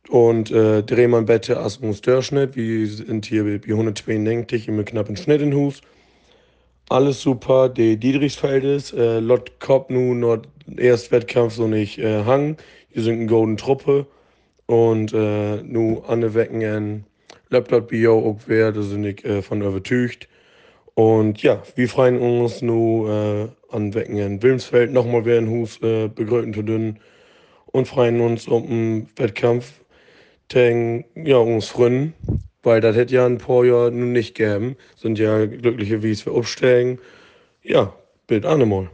Und 0.10 0.52
äh, 0.52 0.84
drehen 0.84 1.12
wir 1.12 1.22
bitte 1.24 1.60
als 1.60 1.78
uns 1.78 2.02
Durchschnitt. 2.02 2.56
Wir 2.56 2.88
sind 2.88 3.26
hier 3.26 3.44
bei 3.44 3.72
192 3.72 4.68
im 4.68 4.86
knappen 4.86 5.18
Schnitt 5.18 5.42
in 5.42 5.54
Hus. 5.54 5.82
Alles 6.90 7.22
super. 7.22 7.70
Die 7.70 7.98
Diedrichsfeld 7.98 8.64
ist, 8.64 8.94
äh, 8.94 9.20
Lot 9.20 9.60
Kopp 9.60 9.90
nun 9.90 10.20
noch 10.20 10.44
erst 10.78 11.12
Wettkampf 11.12 11.56
so 11.56 11.68
nicht 11.68 11.98
äh, 11.98 12.24
hang. 12.24 12.58
Wir 12.92 13.02
sind 13.02 13.16
eine 13.16 13.26
golden 13.26 13.58
Truppe. 13.58 14.06
Und 14.68 15.14
äh, 15.14 15.62
nu 15.64 16.02
an 16.08 16.34
Wecken 16.34 16.64
ein 16.64 17.06
Laptop 17.50 17.90
Bio 17.90 18.18
auch 18.18 18.40
wer, 18.48 18.72
da 18.72 18.82
sind 18.82 19.06
ich 19.06 19.24
äh, 19.26 19.42
von 19.42 19.62
übertücht. 19.62 20.28
Und 20.96 21.44
ja, 21.44 21.62
wir 21.76 21.90
freuen 21.90 22.20
uns 22.20 22.62
nun 22.62 23.10
äh, 23.10 23.48
an 23.70 23.94
Wecken 23.94 24.18
in 24.18 24.42
Wilmsfeld 24.42 24.94
nochmal 24.94 25.26
wieder 25.26 25.40
in 25.40 25.50
Hus 25.50 25.82
äh, 25.82 26.08
begrüßen 26.08 26.54
zu 26.54 26.64
dünn 26.64 27.00
und 27.66 27.86
freuen 27.86 28.22
uns 28.22 28.48
um 28.48 28.66
den 28.66 29.10
Wettkampf 29.18 29.82
gegen 30.48 31.04
ja, 31.16 31.36
uns 31.36 31.68
Freunden, 31.68 32.14
weil 32.64 32.80
das 32.80 32.96
hätte 32.96 33.14
ja 33.14 33.26
ein 33.26 33.40
paar 33.40 33.66
Jahre 33.66 33.92
nun 33.92 34.14
nicht 34.14 34.36
gegeben. 34.36 34.78
Sind 34.96 35.20
ja 35.20 35.46
glückliche, 35.46 36.02
wie 36.02 36.12
es 36.12 36.26
wir 36.26 36.32
aufstellen. 36.32 37.00
Ja, 37.62 37.94
Bild 38.28 38.46
Annemal. 38.46 38.90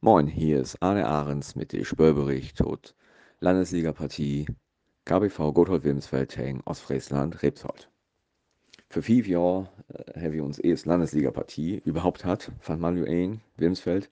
Moin, 0.00 0.26
hier 0.26 0.60
ist 0.60 0.82
Arne 0.82 1.06
Ahrens 1.06 1.54
mit 1.54 1.72
dem 1.72 1.84
Spörbericht 1.84 2.58
tot 2.58 2.96
Landesligapartie 3.38 4.46
KBV 5.04 5.52
Gothold 5.52 5.84
Wilmsfeld 5.84 6.34
gegen 6.34 6.60
Ostfriesland 6.64 7.40
Rebsold 7.44 7.88
für 8.90 9.02
fünf 9.02 9.26
Jahre 9.26 9.68
äh, 9.88 10.20
haben 10.20 10.32
wir 10.32 10.44
uns 10.44 10.58
erst 10.58 10.86
Landesliga-Partie 10.86 11.82
überhaupt 11.84 12.24
hat, 12.24 12.50
von 12.60 12.80
Manuel 12.80 13.38
Wilmsfeld. 13.56 14.10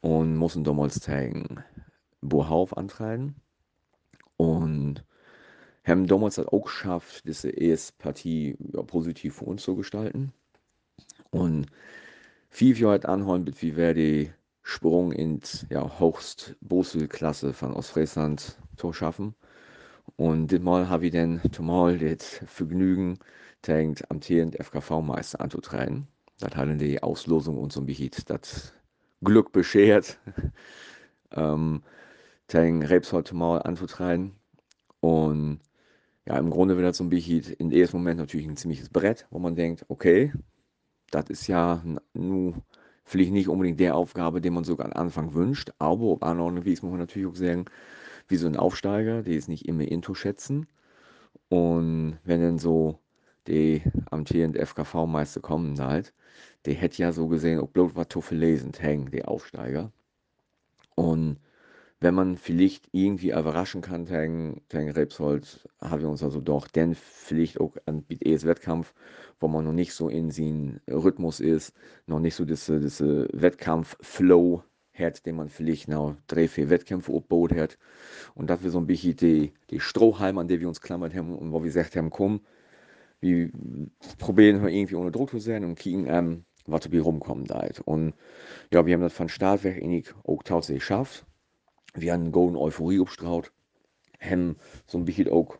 Und 0.00 0.36
mussten 0.36 0.64
damals 0.64 1.00
gegen 1.04 1.62
Bohauf 2.20 2.76
antreten. 2.76 3.36
Und 4.36 5.04
haben 5.84 6.06
damals 6.06 6.36
das 6.36 6.46
auch 6.46 6.62
geschafft, 6.62 7.26
diese 7.26 7.50
erste 7.50 7.92
Partie 7.98 8.56
ja, 8.72 8.82
positiv 8.82 9.36
für 9.36 9.44
uns 9.44 9.62
zu 9.62 9.76
gestalten. 9.76 10.32
Und 11.30 11.66
fünf 12.50 12.78
Jahre 12.78 12.94
hat 12.94 13.06
anholen, 13.06 13.44
bis 13.44 13.62
wir 13.62 13.94
die 13.94 14.32
Sprung 14.62 15.12
in 15.12 15.40
ja, 15.70 15.98
höchst 15.98 16.56
Klasse 17.08 17.52
von 17.52 17.74
Ostfriesland 17.74 18.58
zu 18.76 18.92
schaffen. 18.92 19.34
Und 20.16 20.48
diesmal 20.52 20.88
habe 20.88 21.06
ich 21.06 21.12
dann 21.12 21.40
zumal 21.52 21.98
das 21.98 22.40
Vergnügen, 22.46 23.18
denkt 23.66 24.10
amtierend 24.10 24.56
FKV-Meister 24.56 25.40
anzutreten. 25.40 26.08
Das 26.38 26.56
hat 26.56 26.80
die 26.80 27.02
Auslosung 27.02 27.58
uns 27.58 27.76
um 27.76 27.86
bisschen 27.86 28.10
das 28.26 28.72
Glück 29.22 29.52
beschert, 29.52 30.18
ähm, 31.32 31.82
den 32.52 32.82
Rebs 32.82 33.12
mal 33.32 33.58
anzutreten. 33.58 34.32
Und 35.00 35.60
ja, 36.26 36.38
im 36.38 36.50
Grunde 36.50 36.76
wird 36.76 36.86
das 36.86 36.96
so 36.96 37.04
ein 37.04 37.10
bisschen 37.10 37.44
in 37.58 37.70
dem 37.70 37.80
ersten 37.80 37.96
Moment 37.96 38.18
natürlich 38.18 38.46
ein 38.46 38.56
ziemliches 38.56 38.88
Brett, 38.88 39.26
wo 39.30 39.38
man 39.38 39.56
denkt, 39.56 39.84
okay, 39.88 40.32
das 41.10 41.28
ist 41.28 41.46
ja 41.46 41.82
nun 42.14 42.62
vielleicht 43.04 43.32
nicht 43.32 43.48
unbedingt 43.48 43.80
der 43.80 43.96
Aufgabe, 43.96 44.40
die 44.40 44.50
man 44.50 44.64
sogar 44.64 44.86
am 44.86 44.92
Anfang 44.92 45.34
wünscht, 45.34 45.72
aber 45.78 46.04
auf 46.06 46.22
andere 46.22 46.64
Weise 46.64 46.82
muss 46.82 46.92
man 46.92 47.00
natürlich 47.00 47.28
auch 47.28 47.36
sagen, 47.36 47.66
wie 48.28 48.36
so 48.36 48.46
ein 48.46 48.56
Aufsteiger, 48.56 49.22
die 49.22 49.36
ist 49.36 49.48
nicht 49.48 49.66
immer 49.66 49.82
into 49.86 50.14
schätzen. 50.14 50.66
Und 51.48 52.18
wenn 52.24 52.40
dann 52.40 52.58
so 52.58 52.98
die 53.46 53.82
amtierende 54.10 54.64
FKV-Meister 54.64 55.40
kommen 55.40 55.78
halt, 55.80 56.14
die 56.66 56.74
hätte 56.74 57.02
ja 57.02 57.12
so 57.12 57.28
gesehen 57.28 57.60
auch 57.60 57.68
bloß 57.68 57.96
was 57.96 58.08
zu 58.08 58.22
lesen, 58.30 58.72
hängen, 58.78 59.10
die 59.10 59.24
Aufsteiger. 59.24 59.92
Und 60.94 61.38
wenn 62.00 62.14
man 62.14 62.36
vielleicht 62.36 62.88
irgendwie 62.92 63.30
überraschen 63.30 63.80
kann, 63.80 64.06
gegen, 64.06 64.62
gegen 64.68 64.90
Rebsold, 64.90 65.68
haben 65.80 66.02
wir 66.02 66.08
uns 66.08 66.22
also 66.22 66.40
doch 66.40 66.66
dann 66.66 66.94
vielleicht 66.94 67.60
auch 67.60 67.76
an 67.86 68.02
BTS 68.02 68.44
Wettkampf, 68.44 68.92
wo 69.38 69.48
man 69.48 69.64
noch 69.64 69.72
nicht 69.72 69.94
so 69.94 70.08
in 70.08 70.30
seinem 70.30 70.80
Rhythmus 70.88 71.40
ist, 71.40 71.72
noch 72.06 72.18
nicht 72.18 72.34
so 72.34 72.44
diese, 72.44 72.80
diese 72.80 73.28
Wettkampf-Flow 73.32 74.64
hat, 74.94 75.24
den 75.26 75.36
man 75.36 75.48
vielleicht 75.48 75.88
noch 75.88 76.16
drei, 76.26 76.48
vier 76.48 76.70
Wettkämpfe 76.70 77.12
aufgebaut 77.12 77.54
hat. 77.54 77.78
Und 78.34 78.50
dass 78.50 78.62
wir 78.62 78.70
so 78.70 78.78
ein 78.78 78.86
bisschen 78.86 79.16
die, 79.16 79.52
die 79.70 79.80
Strohhalme, 79.80 80.40
an 80.40 80.48
der 80.48 80.60
wir 80.60 80.68
uns 80.68 80.80
klammern 80.80 81.14
haben 81.14 81.34
und 81.34 81.52
wo 81.52 81.60
wir 81.60 81.66
gesagt 81.66 81.96
haben, 81.96 82.10
komm, 82.10 82.40
wir 83.22 83.50
probieren 84.18 84.66
irgendwie 84.66 84.96
ohne 84.96 85.12
Druck 85.12 85.30
zu 85.30 85.38
sein 85.38 85.64
und 85.64 85.76
kicken, 85.76 86.06
ähm, 86.08 86.44
was 86.66 86.82
dabei 86.82 87.00
rumkommt 87.00 87.50
halt. 87.50 87.80
Und 87.80 88.14
ja, 88.72 88.84
wir 88.84 88.94
haben 88.94 89.00
das 89.00 89.12
von 89.12 89.28
Start 89.28 89.64
weg 89.64 90.14
auch 90.24 90.42
tatsächlich 90.42 90.80
geschafft. 90.80 91.24
Wir 91.94 92.12
haben 92.12 92.22
eine 92.22 92.30
golden 92.30 92.56
Euphorie 92.56 93.00
abgestrahlt, 93.00 93.52
haben 94.20 94.56
so 94.86 94.98
ein 94.98 95.04
bisschen 95.04 95.28
auch 95.30 95.58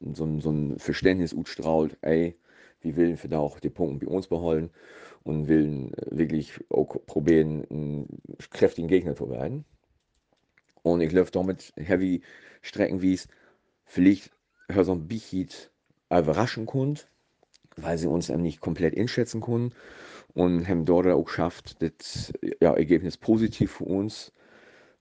so, 0.00 0.40
so 0.40 0.50
ein 0.50 0.78
Verständnis 0.78 1.34
ausgestrahlt, 1.34 1.96
ey, 2.02 2.38
wir 2.82 2.96
wollen 2.96 3.16
für 3.16 3.28
da 3.28 3.38
auch 3.38 3.60
die 3.60 3.70
Punkte 3.70 4.06
bei 4.06 4.12
uns 4.12 4.28
behalten 4.28 4.70
und 5.22 5.48
wollen 5.48 5.92
wirklich 6.10 6.52
auch 6.70 6.96
probieren, 7.06 7.64
einen 7.70 8.08
kräftigen 8.50 8.88
Gegner 8.88 9.14
zu 9.14 9.30
werden. 9.30 9.64
Und 10.82 11.00
ich 11.00 11.10
glaube 11.10 11.30
damit 11.30 11.72
heavy 11.76 12.22
Strecken 12.62 13.02
wie 13.02 13.14
es 13.14 13.28
vielleicht 13.84 14.30
hör 14.68 14.84
so 14.84 14.92
ein 14.92 15.08
bisschen 15.08 15.48
überraschen 16.10 16.66
konnte, 16.66 17.04
weil 17.76 17.98
sie 17.98 18.08
uns 18.08 18.28
nicht 18.28 18.60
komplett 18.60 18.96
einschätzen 18.96 19.40
konnten 19.40 19.74
und 20.34 20.68
haben 20.68 20.84
dort 20.84 21.06
auch 21.06 21.24
geschafft, 21.24 21.76
das 21.82 22.32
ja, 22.60 22.74
Ergebnis 22.74 23.16
positiv 23.16 23.72
für 23.72 23.84
uns 23.84 24.32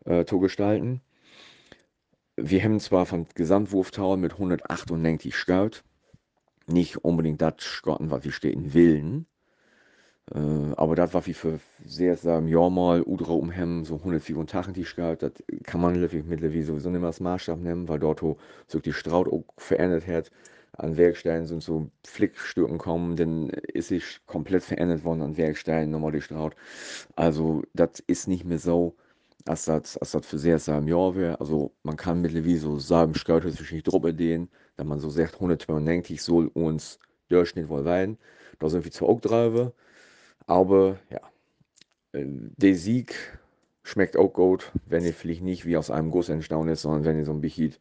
äh, 0.06 0.26
zu 0.26 0.40
gestalten. 0.40 1.02
wir 2.36 2.64
haben 2.64 2.80
zwar 2.80 3.06
von 3.06 3.28
Gesamtwurftower 3.36 4.18
mit 4.18 4.34
198 4.34 5.36
Scout, 5.36 5.84
nicht 6.68 6.98
unbedingt 6.98 7.42
das 7.42 7.56
Scotten, 7.60 8.12
was 8.12 8.24
wir 8.24 8.32
stehen 8.32 8.74
willen, 8.74 9.26
äh, 10.34 10.74
aber 10.76 10.96
das, 10.96 11.14
was 11.14 11.28
wir 11.28 11.36
für 11.36 11.60
sehr 11.86 12.18
im 12.24 12.48
Jahr 12.48 12.70
mal 12.70 13.02
Udra 13.02 13.34
umhemmen, 13.34 13.84
so 13.86 13.96
184 13.96 14.88
Scout, 14.88 15.18
das 15.20 15.34
kann 15.64 15.82
man 15.82 16.00
mittlerweile 16.00 16.64
sowieso 16.64 16.90
nicht 16.90 17.00
mehr 17.00 17.08
als 17.08 17.20
Maßstab 17.20 17.60
nehmen, 17.60 17.88
weil 17.88 18.00
dort 18.00 18.20
so 18.68 18.80
die 18.80 18.94
Straut 18.94 19.28
auch 19.28 19.44
verändert 19.58 20.08
hat. 20.08 20.32
An 20.80 20.98
Werksteinen 20.98 21.46
sind 21.46 21.64
so 21.64 21.90
Flickstücken 22.06 22.78
kommen, 22.78 23.16
dann 23.16 23.50
ist 23.50 23.90
sich 23.90 24.22
komplett 24.26 24.64
verändert 24.64 25.04
worden 25.04 25.22
an 25.22 25.38
Werksteinen, 25.38 25.92
nochmal 25.92 26.14
die 26.14 26.22
Straut. 26.22 26.56
Also, 27.16 27.64
das 27.74 28.00
ist 28.08 28.28
nicht 28.28 28.46
mehr 28.46 28.60
so 28.60 28.96
als 29.46 29.66
das, 29.66 29.98
für 30.22 30.38
sehr 30.38 30.60
im 30.78 30.88
Jahr 30.88 31.16
wäre. 31.16 31.40
Also 31.40 31.72
man 31.84 31.96
kann 31.98 32.22
mittlerweile 32.22 32.58
so 32.58 32.78
sagen, 32.80 33.16
Scout 33.16 33.50
sich 33.50 33.72
nicht 33.72 33.88
drüber 33.88 34.14
den, 34.14 34.50
da 34.78 34.84
man 34.84 35.00
so 35.00 35.10
sagt, 35.10 35.36
192 35.36 36.22
soll 36.22 36.48
uns 36.48 37.00
Durchschnitt 37.30 37.70
wohl 37.70 37.84
sein. 37.84 38.18
Da 38.60 38.70
sind 38.70 38.84
wir 38.86 38.92
zwar 38.92 39.10
auch 39.10 39.22
drauf, 39.22 39.72
aber 40.48 41.00
ja, 41.10 41.22
äh, 42.14 42.26
der 42.58 42.76
Sieg 42.76 43.16
schmeckt 43.84 44.18
auch 44.18 44.34
gut, 44.34 44.72
wenn 44.86 45.06
er 45.06 45.14
vielleicht 45.14 45.42
nicht 45.42 45.66
wie 45.66 45.78
aus 45.78 45.92
einem 45.92 46.12
Guss 46.12 46.30
entstanden 46.30 46.70
ist, 46.70 46.84
sondern 46.84 47.06
wenn 47.06 47.18
er 47.18 47.26
so 47.26 47.32
ein 47.34 47.42
bisschen 47.42 47.76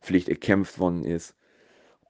Pflicht 0.00 0.28
erkämpft 0.28 0.78
worden 0.78 1.04
ist. 1.04 1.34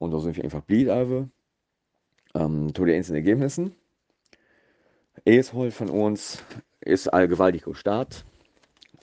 Und 0.00 0.12
da 0.12 0.18
sind 0.18 0.36
wir 0.36 0.44
einfach 0.44 0.62
blieb 0.62 0.88
ähm, 0.88 2.74
zu 2.74 2.84
den 2.86 2.96
einzelnen 2.96 3.18
Ergebnissen. 3.18 3.74
Eshold 5.26 5.74
von 5.74 5.90
uns 5.90 6.42
ist 6.80 7.08
allgewaltig 7.08 7.64
gestartet. 7.64 8.24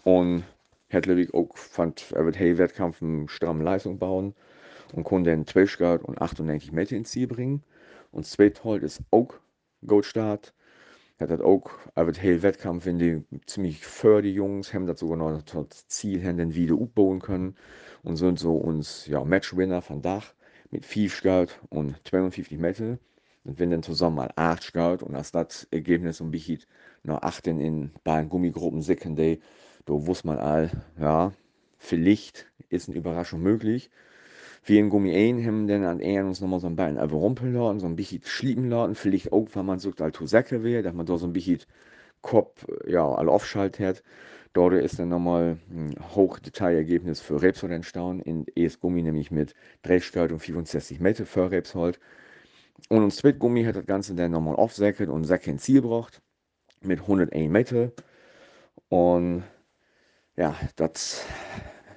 Und 0.04 0.44
Hedlewig 0.88 1.36
auch 1.36 1.56
fand, 1.56 2.12
er 2.14 2.26
wird 2.26 2.40
hey 2.40 2.58
Wettkampf 2.58 3.04
eine 3.04 3.30
stramme 3.30 3.64
Leistung 3.64 4.00
bauen 4.00 4.34
und 4.94 5.04
konnte 5.04 5.30
dann 5.30 5.46
12 5.46 5.78
Grad 5.78 6.04
und 6.04 6.20
98 6.20 6.72
Meter 6.72 6.96
ins 6.96 7.12
Ziel 7.12 7.28
bringen. 7.28 7.64
Und 8.12 8.26
Zweithold 8.26 8.82
ist 8.82 9.02
auch 9.12 9.36
Goldstart. 9.86 10.56
Er 11.20 11.30
hat 11.30 11.42
auch, 11.42 11.70
er 11.94 12.08
wird 12.08 12.20
hey 12.20 12.42
Wettkampf, 12.42 12.88
wenn 12.88 12.98
die 12.98 13.24
ziemlich 13.46 13.86
für 13.86 14.24
die 14.24 14.34
Jungs, 14.34 14.74
haben 14.74 14.88
das 14.88 15.00
sogar 15.00 15.18
noch 15.18 15.44
das 15.44 15.88
Ziel, 15.88 16.26
haben 16.26 16.38
dann 16.38 16.56
wieder 16.56 16.74
aufbauen 16.74 17.20
können 17.20 17.56
und 18.02 18.16
sind 18.16 18.40
so 18.40 18.56
uns, 18.56 19.06
ja, 19.06 19.24
Matchwinner 19.24 19.84
von 19.84 20.02
Dach 20.02 20.34
mit 20.72 20.86
5 20.86 21.14
Scout 21.14 21.48
und 21.70 21.96
52 22.08 22.58
Meter. 22.58 22.98
Und 23.44 23.60
wenn 23.60 23.72
dann 23.72 23.84
zusammen 23.84 24.18
mal 24.18 24.32
8 24.36 24.64
Scout 24.64 25.06
und 25.06 25.16
als 25.16 25.32
das 25.32 25.68
Ergebnis 25.72 26.22
ein 26.22 26.32
bisschen 26.32 26.60
nach 27.04 27.22
8 27.22 27.48
in 27.48 27.92
beiden 28.04 28.30
Gummigruppen 28.30 28.82
Second 28.82 29.20
da 29.20 29.94
wusste 29.94 30.28
man 30.28 30.38
all, 30.38 30.70
ja, 31.00 31.32
vielleicht 31.78 32.48
ist 32.70 32.90
eine 32.90 32.98
Überraschung 32.98 33.42
möglich. 33.42 33.90
Wir 34.66 34.82
in 34.82 34.90
Gummi 34.90 35.16
1 35.16 35.48
haben 35.48 35.68
dann 35.68 35.86
an 35.86 36.02
eher 36.02 36.26
uns 36.26 36.42
nochmal 36.42 36.60
so 36.60 36.68
ein 36.68 36.76
bisschen 36.76 37.02
überrumpeln 37.02 37.54
lassen, 37.54 37.80
so 37.80 37.86
ein 37.86 37.96
bisschen 37.96 38.22
schlieben 38.26 38.70
lassen. 38.70 38.96
Vielleicht 38.96 39.32
auch, 39.32 39.48
wenn 39.54 39.66
man 39.66 39.80
so 39.80 39.94
halt 39.98 40.20
Säcke 40.26 40.62
wäre, 40.62 40.84
dass 40.84 40.94
man 40.94 41.06
da 41.06 41.18
so 41.18 41.26
ein 41.26 41.32
bisschen 41.32 41.62
Kopf, 42.22 42.66
ja, 42.86 43.08
alle 43.10 43.32
aufschaltet 43.32 43.86
hat. 43.86 44.04
Dort 44.58 44.74
ist 44.74 44.98
dann 44.98 45.10
nochmal 45.10 45.60
ein 45.70 45.94
Hochdetailergebnis 46.16 47.22
für 47.22 47.40
Rebsold 47.40 47.72
entstanden, 47.72 48.22
in 48.24 48.46
ES 48.56 48.80
Gummi 48.80 49.04
nämlich 49.04 49.30
mit 49.30 49.54
Drehstart 49.84 50.32
und 50.32 50.40
65 50.40 51.00
Meter 51.00 51.28
für 51.28 51.52
Rebsold. 51.52 52.00
Und 52.90 53.04
uns 53.04 53.22
Gummi 53.22 53.66
hat 53.66 53.76
das 53.76 53.86
Ganze 53.86 54.16
dann 54.16 54.32
nochmal 54.32 54.56
aufsäckelt 54.56 55.12
und 55.12 55.26
Säcke 55.26 55.52
ins 55.52 55.62
Ziel 55.62 55.84
gebracht 55.84 56.24
mit 56.82 57.02
101 57.02 57.52
Meter. 57.52 57.92
Und 58.90 59.44
ja, 60.36 60.56
das 60.76 61.24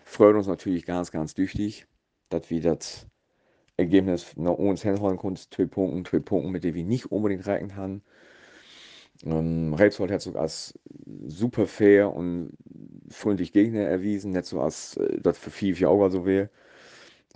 freut 0.05 0.37
uns 0.37 0.47
natürlich 0.47 0.85
ganz, 0.85 1.11
ganz 1.11 1.33
tüchtig, 1.33 1.87
dass 2.29 2.51
wir 2.51 2.61
das 2.61 3.07
Ergebnis 3.79 4.37
nach 4.37 4.53
uns 4.53 4.83
hinholen 4.83 5.17
konnten. 5.17 5.41
Zwei 5.51 5.65
Punkte, 5.65 6.11
zwei 6.11 6.19
Punkte, 6.19 6.51
mit 6.51 6.65
denen 6.65 6.75
wir 6.75 6.85
nicht 6.85 7.11
unbedingt 7.11 7.47
rechnen 7.47 7.77
haben. 7.77 8.03
Ähm, 9.25 9.75
Rebsold 9.75 10.11
hat 10.11 10.23
sogar 10.23 10.43
als 10.43 10.79
super 11.27 11.67
fair 11.67 12.15
und 12.15 12.53
freundlich 13.11 13.53
Gegner 13.53 13.83
erwiesen, 13.83 14.33
nicht 14.33 14.47
so 14.47 14.61
als 14.61 14.97
äh, 14.97 15.21
das 15.21 15.39
für 15.39 15.51
viele, 15.51 15.89
Augen 15.89 16.11
so 16.11 16.25
wäre. 16.27 16.51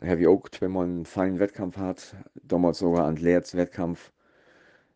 Heavy 0.02 0.26
Oak, 0.26 0.50
wenn 0.60 0.72
man 0.72 0.84
einen 0.90 1.04
feinen 1.04 1.38
Wettkampf 1.38 1.76
hat, 1.76 2.16
damals 2.42 2.78
sogar 2.78 3.06
an 3.06 3.16
Leerts 3.16 3.56
Wettkampf, 3.56 4.12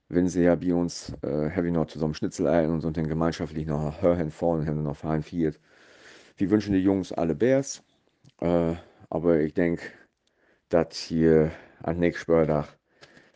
wenn 0.09 0.29
sie 0.29 0.43
ja 0.45 0.55
bei 0.57 0.75
uns 0.75 1.13
äh, 1.23 1.49
Heavy 1.51 1.71
noch 1.71 1.87
zusammen 1.87 2.15
Schnitzel 2.15 2.47
ein 2.49 2.71
und 2.71 2.81
so 2.81 2.91
dann 2.91 3.09
gemeinschaftlich 3.09 3.67
noch 3.67 4.03
Hörhen 4.03 4.31
vorne 4.31 4.63
und 4.63 4.69
haben 4.69 4.83
noch 4.83 4.97
fein 4.97 5.23
viert. 5.23 5.61
Wir 6.37 6.51
wünschen 6.51 6.73
die 6.75 6.81
Jungs 6.83 7.13
alle 7.13 7.35
Bears. 7.35 7.83
Äh, 8.41 8.75
aber 9.11 9.41
ich 9.41 9.55
denke, 9.55 9.83
dass 10.69 10.97
hier 10.97 11.53
an 11.83 11.99
nächsten 11.99 12.23
Spieltag 12.23 12.77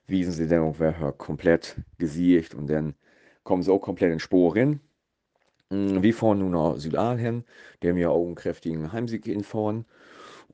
wiesen 0.07 0.33
sie 0.33 0.49
dann 0.49 0.75
wer 0.79 1.13
komplett 1.13 1.77
gesiegt 1.99 2.55
und 2.55 2.69
dann 2.69 2.95
kommen 3.45 3.63
sie 3.63 3.73
auch 3.73 3.81
komplett 3.81 4.13
in 4.13 4.21
Spur 4.21 4.57
rein. 4.57 4.81
Mm, 5.71 6.03
wir 6.03 6.15
fahren 6.15 6.41
nun 6.41 6.53
nach 6.53 6.77
Südal 6.77 7.19
hin, 7.19 7.45
der 7.83 7.97
ja 7.97 8.11
auch 8.11 8.25
einen 8.25 8.35
kräftigen 8.35 8.93
Heimsieg 8.93 9.25
hinfahren. 9.25 9.87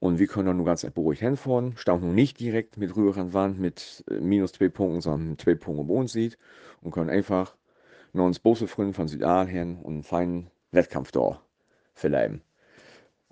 Und 0.01 0.19
wir 0.21 0.29
können 0.29 0.47
dann 0.47 0.57
nur 0.57 0.67
ganz 0.67 0.89
beruhigt 0.89 1.21
hinfahren. 1.21 1.77
Staunt 1.77 2.05
nun 2.05 2.15
nicht 2.15 2.39
direkt 2.39 2.77
mit 2.77 2.95
rührer 2.95 3.33
Wand 3.33 3.59
mit 3.59 4.05
äh, 4.09 4.21
minus 4.21 4.53
zwei 4.53 4.69
Punkten, 4.69 5.01
sondern 5.01 5.31
mit 5.31 5.41
zwei 5.41 5.55
Punkten 5.57 5.89
bei 5.89 5.95
uns 5.95 6.13
sieht. 6.13 6.39
Und 6.83 6.93
können 6.93 7.11
einfach 7.11 7.57
noch 8.13 8.27
ins 8.27 8.39
Busse 8.39 8.69
von 8.69 9.09
Südal 9.09 9.49
hin 9.49 9.79
und 9.83 9.95
einen 9.95 10.03
feinen 10.05 10.51
Wettkampf 10.71 11.11
da 11.11 11.41
verleihen. 11.95 12.43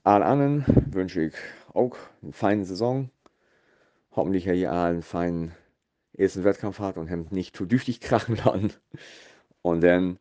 Allen 0.02 0.22
anderen 0.22 0.64
wünsche 0.90 1.22
ich 1.22 1.34
auch 1.72 1.96
eine 2.22 2.32
feine 2.32 2.64
Saison. 2.64 3.10
Hoffentlich 4.12 4.46
ihr 4.46 4.72
einen 4.72 5.02
feinen 5.02 5.52
ersten 6.16 6.44
Wettkampf 6.44 6.78
hat 6.78 6.96
und 6.96 7.10
haben 7.10 7.26
nicht 7.30 7.56
zu 7.56 7.66
düchtig 7.66 8.00
krachen 8.00 8.36
lassen. 8.36 8.72
Und 9.66 9.80
dann 9.80 10.20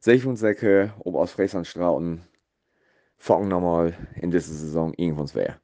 sehe 0.00 0.16
ich 0.16 0.26
uns 0.26 0.40
Säcke, 0.40 0.92
ob 0.98 1.14
aus 1.14 1.30
Frieslandstrauten, 1.30 2.22
fangen 3.18 3.46
nochmal 3.46 3.94
in 4.16 4.32
dieser 4.32 4.52
Saison 4.52 4.92
irgendwann 4.96 5.30
wer. 5.32 5.60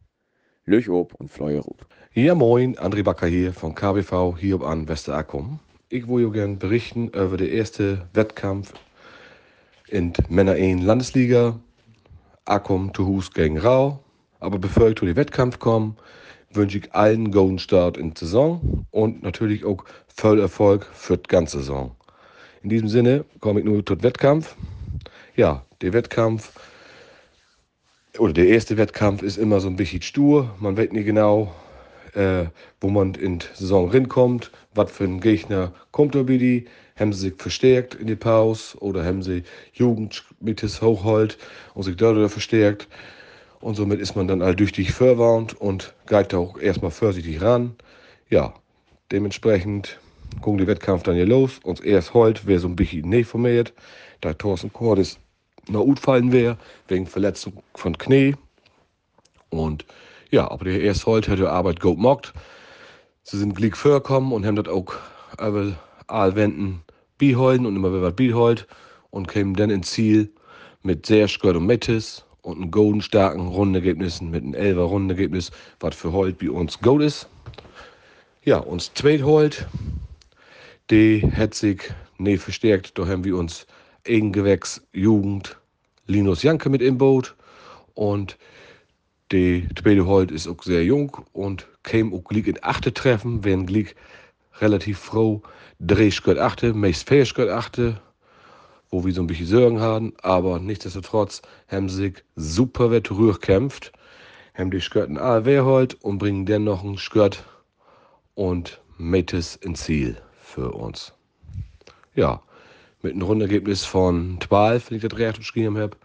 Löch 0.65 0.89
ob 0.89 1.12
und 1.15 1.29
Fleuer 1.29 1.62
rup. 1.62 1.87
Ja 2.12 2.37
moin, 2.37 2.77
André 2.77 3.03
Backer 3.03 3.27
hier 3.27 3.53
von 3.53 3.75
KBV 3.75 4.37
hier 4.39 4.61
an 4.62 4.87
Westerakkum. 4.87 5.59
Ich 5.89 6.07
wollte 6.07 6.31
gerne 6.31 6.55
berichten 6.55 7.09
über 7.09 7.37
den 7.37 7.51
ersten 7.51 8.03
Wettkampf 8.12 8.73
in 9.89 10.12
Männer 10.29 10.53
1 10.53 10.85
Landesliga 10.85 11.59
Akkum 12.45 12.95
zu 12.95 13.09
Hus 13.09 13.33
gegen 13.33 13.59
Rau. 13.59 14.05
Aber 14.39 14.61
bevor 14.61 14.91
ich 14.91 14.97
zu 14.97 15.05
den 15.05 15.17
Wettkampf 15.17 15.59
komme, 15.59 15.97
wünsche 16.51 16.79
ich 16.79 16.95
allen 16.95 17.25
einen 17.25 17.33
guten 17.33 17.59
Start 17.59 17.97
in 17.97 18.15
die 18.15 18.21
Saison 18.21 18.87
und 18.93 19.25
natürlich 19.25 19.65
auch 19.65 19.85
voll 20.07 20.39
Erfolg 20.39 20.87
für 20.93 21.17
die 21.17 21.27
ganze 21.27 21.59
Saison. 21.59 21.97
In 22.67 22.71
diesem 22.71 22.89
Sinne 22.89 23.25
komme 23.39 23.61
ich 23.61 23.65
nur 23.65 23.87
zum 23.87 24.03
Wettkampf. 24.03 24.57
Ja, 25.37 25.65
der 25.83 25.93
Wettkampf 25.93 26.51
oder 28.19 28.33
der 28.33 28.49
erste 28.49 28.77
Wettkampf 28.77 29.23
ist 29.23 29.37
immer 29.37 29.61
so 29.61 29.69
ein 29.69 29.77
bisschen 29.77 30.03
stur. 30.03 30.53
Man 30.59 30.77
weiß 30.77 30.91
nicht 30.91 31.05
genau, 31.05 31.55
äh, 32.15 32.47
wo 32.81 32.89
man 32.89 33.15
in 33.15 33.39
die 33.39 33.47
Saison 33.55 33.89
rinkommt, 33.89 34.51
was 34.75 34.91
für 34.91 35.05
ein 35.05 35.21
Gegner 35.21 35.75
kommt 35.93 36.15
bei 36.15 36.25
die. 36.25 36.67
Haben 36.99 37.13
sie 37.13 37.29
sich 37.29 37.35
verstärkt 37.39 37.95
in 37.95 38.09
die 38.09 38.17
Pause 38.17 38.77
oder 38.79 39.05
haben 39.05 39.23
sie 39.23 39.45
Jugend 39.73 40.25
mit 40.41 40.61
das 40.61 40.83
Hochhold 40.83 41.39
und 41.75 41.85
sich 41.85 41.95
dadurch 41.95 42.33
verstärkt. 42.33 42.89
Und 43.61 43.77
somit 43.77 44.01
ist 44.01 44.17
man 44.17 44.27
dann 44.27 44.43
alldüchtig 44.43 44.91
verwarnt 44.91 45.55
und 45.55 45.95
geht 46.09 46.35
auch 46.35 46.59
erstmal 46.59 46.91
vorsichtig 46.91 47.41
ran. 47.41 47.77
Ja, 48.29 48.55
dementsprechend 49.13 50.01
gucken 50.41 50.59
die 50.59 50.67
Wettkampf 50.67 51.03
dann 51.03 51.15
hier 51.15 51.27
los. 51.27 51.61
Uns 51.65 51.81
erst 51.81 52.15
heute 52.15 52.47
wäre 52.47 52.61
so 52.61 52.69
ein 52.69 52.77
bisschen 52.77 53.09
nicht 53.09 53.29
formiert, 53.29 53.73
da 54.21 54.33
Thorsten 54.33 54.73
Cordes 54.73 55.19
gut 55.71 55.99
fallen 55.99 56.33
wäre, 56.33 56.57
wegen 56.89 57.07
Verletzung 57.07 57.62
von 57.75 57.99
Knie. 57.99 58.37
Und 59.51 59.85
ja, 60.31 60.51
aber 60.51 60.65
der 60.65 60.81
erst 60.81 61.07
heute 61.07 61.33
hat 61.33 61.39
die 61.39 61.45
Arbeit 61.45 61.81
gut 61.81 61.97
gemacht. 61.97 62.33
Sie 63.23 63.39
sind 63.39 63.55
glick 63.55 63.77
vorgekommen 63.77 64.33
und 64.33 64.47
haben 64.47 64.57
das 64.57 64.69
auch 64.69 64.95
alle 65.39 65.77
Aalwenden 66.07 66.83
beholden 67.19 67.67
und 67.67 67.75
immer 67.75 67.91
wieder 67.91 68.03
was 68.03 68.15
beholt 68.15 68.67
und 69.11 69.27
kämen 69.27 69.55
dann 69.55 69.71
ins 69.71 69.91
Ziel 69.91 70.31
mit 70.83 71.07
sehr 71.07 71.27
Skört 71.27 71.57
und 71.57 71.67
Metis 71.67 72.25
und 72.43 72.59
einem 72.59 72.71
golden 72.71 73.03
starken 73.03 73.49
Rundenergebnissen 73.49 74.31
mit 74.31 74.45
einem 74.45 74.55
11er 74.55 74.83
Rundenergebnis, 74.83 75.51
was 75.81 75.97
für 75.97 76.12
heute 76.12 76.45
bei 76.45 76.51
uns 76.51 76.79
gut 76.81 77.03
ist. 77.03 77.29
Ja, 78.45 78.59
uns 78.59 78.95
zweit 78.95 79.23
holt, 79.23 79.67
die 80.90 81.29
sich 81.53 81.83
nicht 82.18 82.42
verstärkt, 82.42 82.99
da 82.99 83.07
haben 83.07 83.25
wir 83.25 83.37
uns 83.37 83.66
Eigengewächs 84.07 84.87
Jugend 84.92 85.59
Linus 86.07 86.42
Janke 86.42 86.70
mit 86.70 86.81
im 86.81 86.99
Boot. 86.99 87.35
Und 87.94 88.38
die 89.33 89.68
zweite 89.75 90.07
Holt 90.07 90.31
ist 90.31 90.46
auch 90.46 90.62
sehr 90.62 90.85
jung 90.85 91.16
und 91.33 91.66
käme 91.83 92.14
auch 92.14 92.22
gleich 92.22 92.46
in 92.46 92.59
achte 92.62 92.94
Treffen, 92.94 93.44
wenn 93.44 93.66
gleich 93.66 93.96
relativ 94.61 94.99
froh 94.99 95.42
drei 95.81 96.11
Schritt 96.11 96.38
achte, 96.38 96.72
meist 96.72 97.09
vier 97.09 97.25
Schritt 97.25 97.51
achte, 97.51 98.01
wo 98.90 99.05
wir 99.05 99.12
so 99.12 99.22
ein 99.22 99.27
bisschen 99.27 99.46
Sorgen 99.46 99.81
haben, 99.81 100.14
aber 100.22 100.61
nichtsdestotrotz 100.61 101.42
haben 101.68 101.88
sie 101.88 101.96
sich 101.96 102.25
super 102.37 102.90
wett 102.92 103.11
kämpft, 103.40 103.92
haben 104.55 104.70
die 104.70 104.81
Skirten 104.81 105.18
AW 105.18 105.61
holt 105.62 105.94
und 106.03 106.18
bringen 106.18 106.46
dann 106.46 106.64
noch 106.64 106.85
ein 106.85 106.96
Skirt 106.96 107.44
und 108.35 108.81
Metes 108.96 109.57
ins 109.57 109.83
Ziel 109.83 110.16
für 110.47 110.73
uns. 110.73 111.13
Ja, 112.15 112.41
mit 113.03 113.13
einem 113.13 113.23
Rundergebnis 113.23 113.85
von 113.85 114.39
12, 114.41 114.91
wenn 114.91 114.97
ich 114.97 115.03
das 115.03 115.19
recht 115.19 115.39
geschrieben 115.39 115.77
habe. 115.77 115.97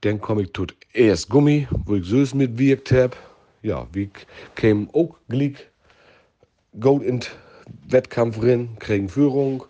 Dann 0.00 0.20
komme 0.20 0.42
ich 0.42 0.52
tut 0.52 0.74
erst 0.92 1.28
Gummi, 1.28 1.68
wo 1.84 1.96
ich 1.96 2.06
süß 2.06 2.34
mitwirkt 2.34 2.92
habe. 2.92 3.16
Ja, 3.62 3.86
wie 3.92 4.10
käme 4.54 4.88
auch 4.92 5.16
Glick 5.28 5.68
Gold 6.80 7.02
in 7.02 7.20
Wettkampf 7.88 8.42
rein, 8.42 8.70
kriegen 8.78 9.08
Führung. 9.08 9.64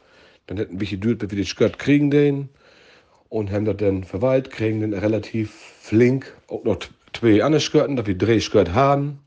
Dann 0.47 0.59
hätten 0.59 0.79
wir 0.79 0.87
geduld, 0.87 1.19
bis 1.19 1.31
wir 1.31 1.39
die 1.39 1.45
Skirt 1.45 1.79
kriegen 1.79 2.11
den. 2.11 2.49
Und 3.29 3.51
haben 3.51 3.65
das 3.65 3.79
dann 3.79 4.05
verwaltet, 4.05 4.53
kriegen 4.53 4.81
dann 4.81 4.93
relativ 4.93 5.51
flink 5.81 6.37
auch 6.49 6.65
noch 6.65 6.79
zwei 7.13 7.43
andere 7.43 7.61
Skirten, 7.61 7.97
dass 7.97 8.07
wir 8.07 8.17
drei 8.17 8.39
Skirt 8.39 8.73
haben. 8.75 9.19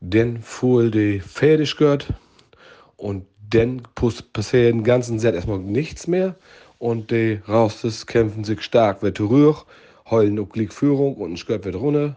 Dann 0.00 0.42
fuhr 0.42 0.90
die 0.90 1.20
Pferdeskirt 1.20 2.08
und 2.96 3.26
dann 3.50 3.82
passiert 3.94 4.70
im 4.70 4.84
ganzen 4.84 5.18
Set 5.18 5.34
erstmal 5.34 5.58
nichts 5.58 6.06
mehr. 6.06 6.34
Und 6.78 7.10
die 7.10 7.40
Raustes 7.48 8.06
kämpfen 8.06 8.44
sich 8.44 8.62
stark, 8.62 9.02
wird 9.02 9.20
rühr, 9.20 9.56
heulen 10.10 10.48
Glick 10.48 10.72
Führung 10.72 11.16
und 11.16 11.32
ein 11.32 11.36
Skirt 11.36 11.64
wird 11.64 11.74
runter. 11.74 12.16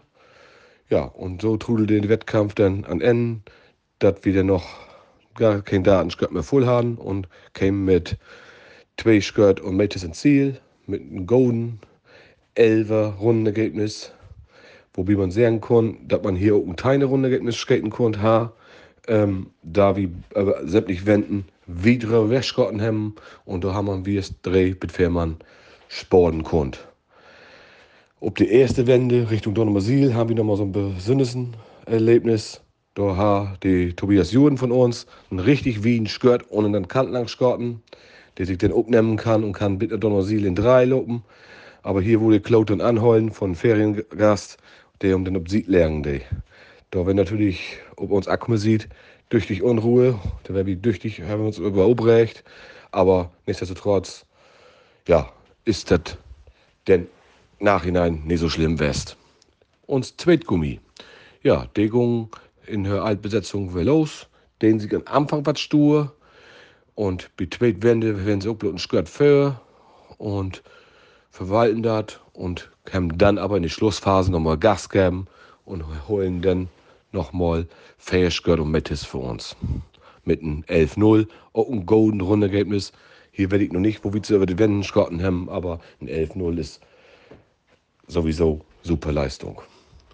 Ja, 0.88 1.04
und 1.04 1.42
so 1.42 1.56
trudelt 1.56 1.90
den 1.90 2.08
Wettkampf 2.08 2.54
dann 2.54 2.84
an 2.84 3.00
Ende, 3.00 3.40
dass 3.98 4.16
wir 4.22 4.34
dann 4.34 4.46
noch 4.46 4.66
gar 5.34 5.62
kein 5.62 5.82
Datenskirt 5.82 6.32
mehr 6.32 6.42
voll 6.42 6.66
haben 6.66 6.96
und 6.96 7.28
kämen 7.54 7.84
mit 7.84 8.18
zwei 9.00 9.20
Skirt 9.20 9.60
und 9.60 9.76
Mates 9.76 10.04
ins 10.04 10.20
Ziel, 10.20 10.60
mit 10.86 11.00
einem 11.00 11.26
Golden, 11.26 11.80
11 12.54 13.18
Rundenergebnis, 13.20 14.12
wobei 14.94 15.14
man 15.14 15.30
sehen 15.30 15.60
kann, 15.60 15.96
dass 16.06 16.22
man 16.22 16.36
hier 16.36 16.54
auch 16.54 16.66
ein 16.66 16.76
kleines 16.76 17.08
Rundenergebnis 17.08 17.56
skaten 17.56 17.90
kann, 17.90 18.16
ähm, 19.08 19.48
da 19.62 19.96
wir 19.96 20.10
äh, 20.34 20.44
sämtlich 20.64 21.06
Wenden 21.06 21.46
wieder 21.66 22.30
wegskotten 22.30 22.80
haben 22.80 23.14
und 23.44 23.64
da 23.64 23.74
haben 23.74 24.06
wir 24.06 24.20
es 24.20 24.40
drei 24.42 24.76
mit 24.80 24.92
Fährmann 24.92 25.36
sporten 25.88 26.44
können. 26.44 26.72
Ob 28.20 28.36
die 28.36 28.48
erste 28.48 28.86
Wende 28.86 29.30
Richtung 29.30 29.54
Donnermasil 29.54 30.14
haben 30.14 30.28
wir 30.28 30.36
nochmal 30.36 30.56
so 30.56 30.64
ein 30.64 30.72
besonderes 30.72 31.36
Erlebnis. 31.86 32.60
Da 32.94 33.16
hat 33.16 33.64
die 33.64 33.94
Tobias 33.94 34.32
Juden 34.32 34.58
von 34.58 34.70
uns 34.70 35.06
ein 35.30 35.38
richtig 35.38 35.82
wie 35.82 35.98
ein 35.98 36.06
Skirt 36.06 36.44
ohne 36.50 36.70
den 36.70 36.88
Kant 36.88 37.10
lang 37.10 37.26
der 38.38 38.46
sich 38.46 38.58
dann 38.58 38.72
abnehmen 38.72 39.16
kann 39.16 39.44
und 39.44 39.52
kann 39.52 39.78
bitte 39.78 39.98
Donnermasil 39.98 40.46
in 40.46 40.54
drei 40.54 40.84
lopen. 40.84 41.22
Aber 41.82 42.00
hier 42.00 42.20
wurde 42.20 42.40
Klaut 42.40 42.70
und 42.70 42.80
Anholen 42.80 43.32
von 43.32 43.54
Feriengast, 43.54 44.56
der 45.00 45.16
um 45.16 45.24
den 45.24 45.36
Obsied 45.36 45.66
lernen. 45.66 46.02
Die. 46.02 46.20
Da 46.92 47.06
wenn 47.06 47.16
natürlich, 47.16 47.78
ob 47.96 48.10
uns 48.10 48.28
Akkume 48.28 48.58
sieht, 48.58 48.86
durch 49.30 49.62
Unruhe, 49.62 50.20
da 50.44 50.52
wäre 50.52 50.66
wie 50.66 50.76
düchtig, 50.76 51.22
haben 51.22 51.40
wir 51.40 51.46
uns 51.46 51.56
überobrecht. 51.56 52.44
Aber 52.90 53.30
nichtsdestotrotz, 53.46 54.26
ja, 55.08 55.32
ist 55.64 55.90
das 55.90 56.18
denn 56.86 57.06
Nachhinein 57.60 58.22
nicht 58.26 58.40
so 58.40 58.50
schlimm 58.50 58.78
west. 58.78 59.16
Und 59.86 60.20
Zweitgummi. 60.20 60.80
Ja, 61.42 61.64
Degung 61.78 62.28
in 62.66 62.84
der 62.84 63.02
Altbesetzung 63.02 63.74
war 63.74 63.84
los. 63.84 64.26
Den 64.60 64.78
sie 64.78 64.94
am 64.94 65.02
Anfang 65.06 65.46
was 65.46 65.60
stur. 65.60 66.14
Und 66.94 67.34
bei 67.38 67.46
Zweitwende 67.46 68.26
werden 68.26 68.42
sie 68.42 68.50
auch 68.50 68.56
bloß 68.56 68.74
ein 68.74 68.78
Skirt 68.78 69.08
für 69.08 69.58
und 70.18 70.62
verwalten 71.30 71.82
das 71.82 72.20
und 72.34 72.70
können 72.84 73.16
dann 73.16 73.38
aber 73.38 73.56
in 73.56 73.62
die 73.62 73.70
Schlussphase 73.70 74.30
nochmal 74.30 74.58
Gas 74.58 74.90
geben 74.90 75.26
und 75.64 75.84
holen 76.06 76.42
dann 76.42 76.68
nochmal 77.12 77.66
Fairskirt 77.98 78.60
und 78.60 78.70
Metis 78.70 79.04
für 79.04 79.18
uns. 79.18 79.56
Mit 80.24 80.42
einem 80.42 80.62
11-0, 80.68 81.26
auch 81.52 81.68
ein 81.68 81.86
golden 81.86 82.20
Rundergebnis. 82.20 82.92
Hier 83.32 83.50
werde 83.50 83.64
ich 83.64 83.72
noch 83.72 83.80
nicht, 83.80 84.04
wo 84.04 84.12
wir 84.12 84.22
zu 84.22 84.36
über 84.36 84.46
die 84.46 84.58
Wände 84.58 84.86
skotten 84.86 85.22
haben, 85.22 85.48
aber 85.48 85.80
ein 86.00 86.08
11-0 86.08 86.58
ist 86.58 86.80
sowieso 88.06 88.60
super 88.82 89.12
Leistung. 89.12 89.62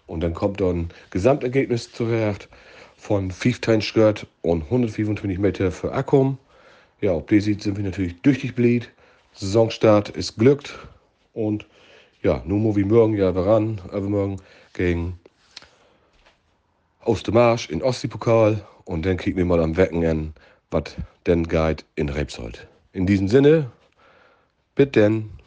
Und 0.07 0.21
dann 0.21 0.35
kommt 0.35 0.61
dann 0.61 0.79
ein 0.79 0.89
Gesamtergebnis 1.11 1.93
zurecht 1.93 2.49
von 2.97 3.31
15 3.31 3.83
Skirt 3.83 4.27
und 4.43 4.65
125 4.65 5.39
Meter 5.39 5.71
für 5.71 5.93
Akkum. 5.93 6.39
Ja, 7.01 7.13
ob 7.13 7.29
die 7.29 7.41
sieht, 7.41 7.63
sind 7.63 7.77
wir 7.77 7.85
natürlich 7.85 8.21
durch 8.23 8.55
bleed. 8.55 8.91
Saisonstart 9.35 10.09
ist 10.11 10.37
glückt 10.37 10.79
und 11.33 11.67
ja, 12.23 12.43
nun 12.45 12.75
wir 12.75 12.87
morgen 12.87 13.15
ja 13.15 13.31
ran, 13.31 13.81
übermorgen 13.87 14.41
gegen 14.73 15.21
Ostermarsch 17.05 17.71
in 17.71 17.83
Ostseepokal 17.83 18.67
und 18.85 19.07
dann 19.07 19.17
kriegen 19.17 19.37
wir 19.37 19.45
mal 19.45 19.61
am 19.61 19.77
Wecken 19.77 20.05
an, 20.05 20.35
was 20.71 20.97
denn 21.27 21.45
geht 21.45 21.85
in 21.95 22.09
Rebsold. 22.09 22.67
In 22.93 23.07
diesem 23.07 23.29
Sinne, 23.29 23.71
bitte 24.75 25.01
denn. 25.01 25.38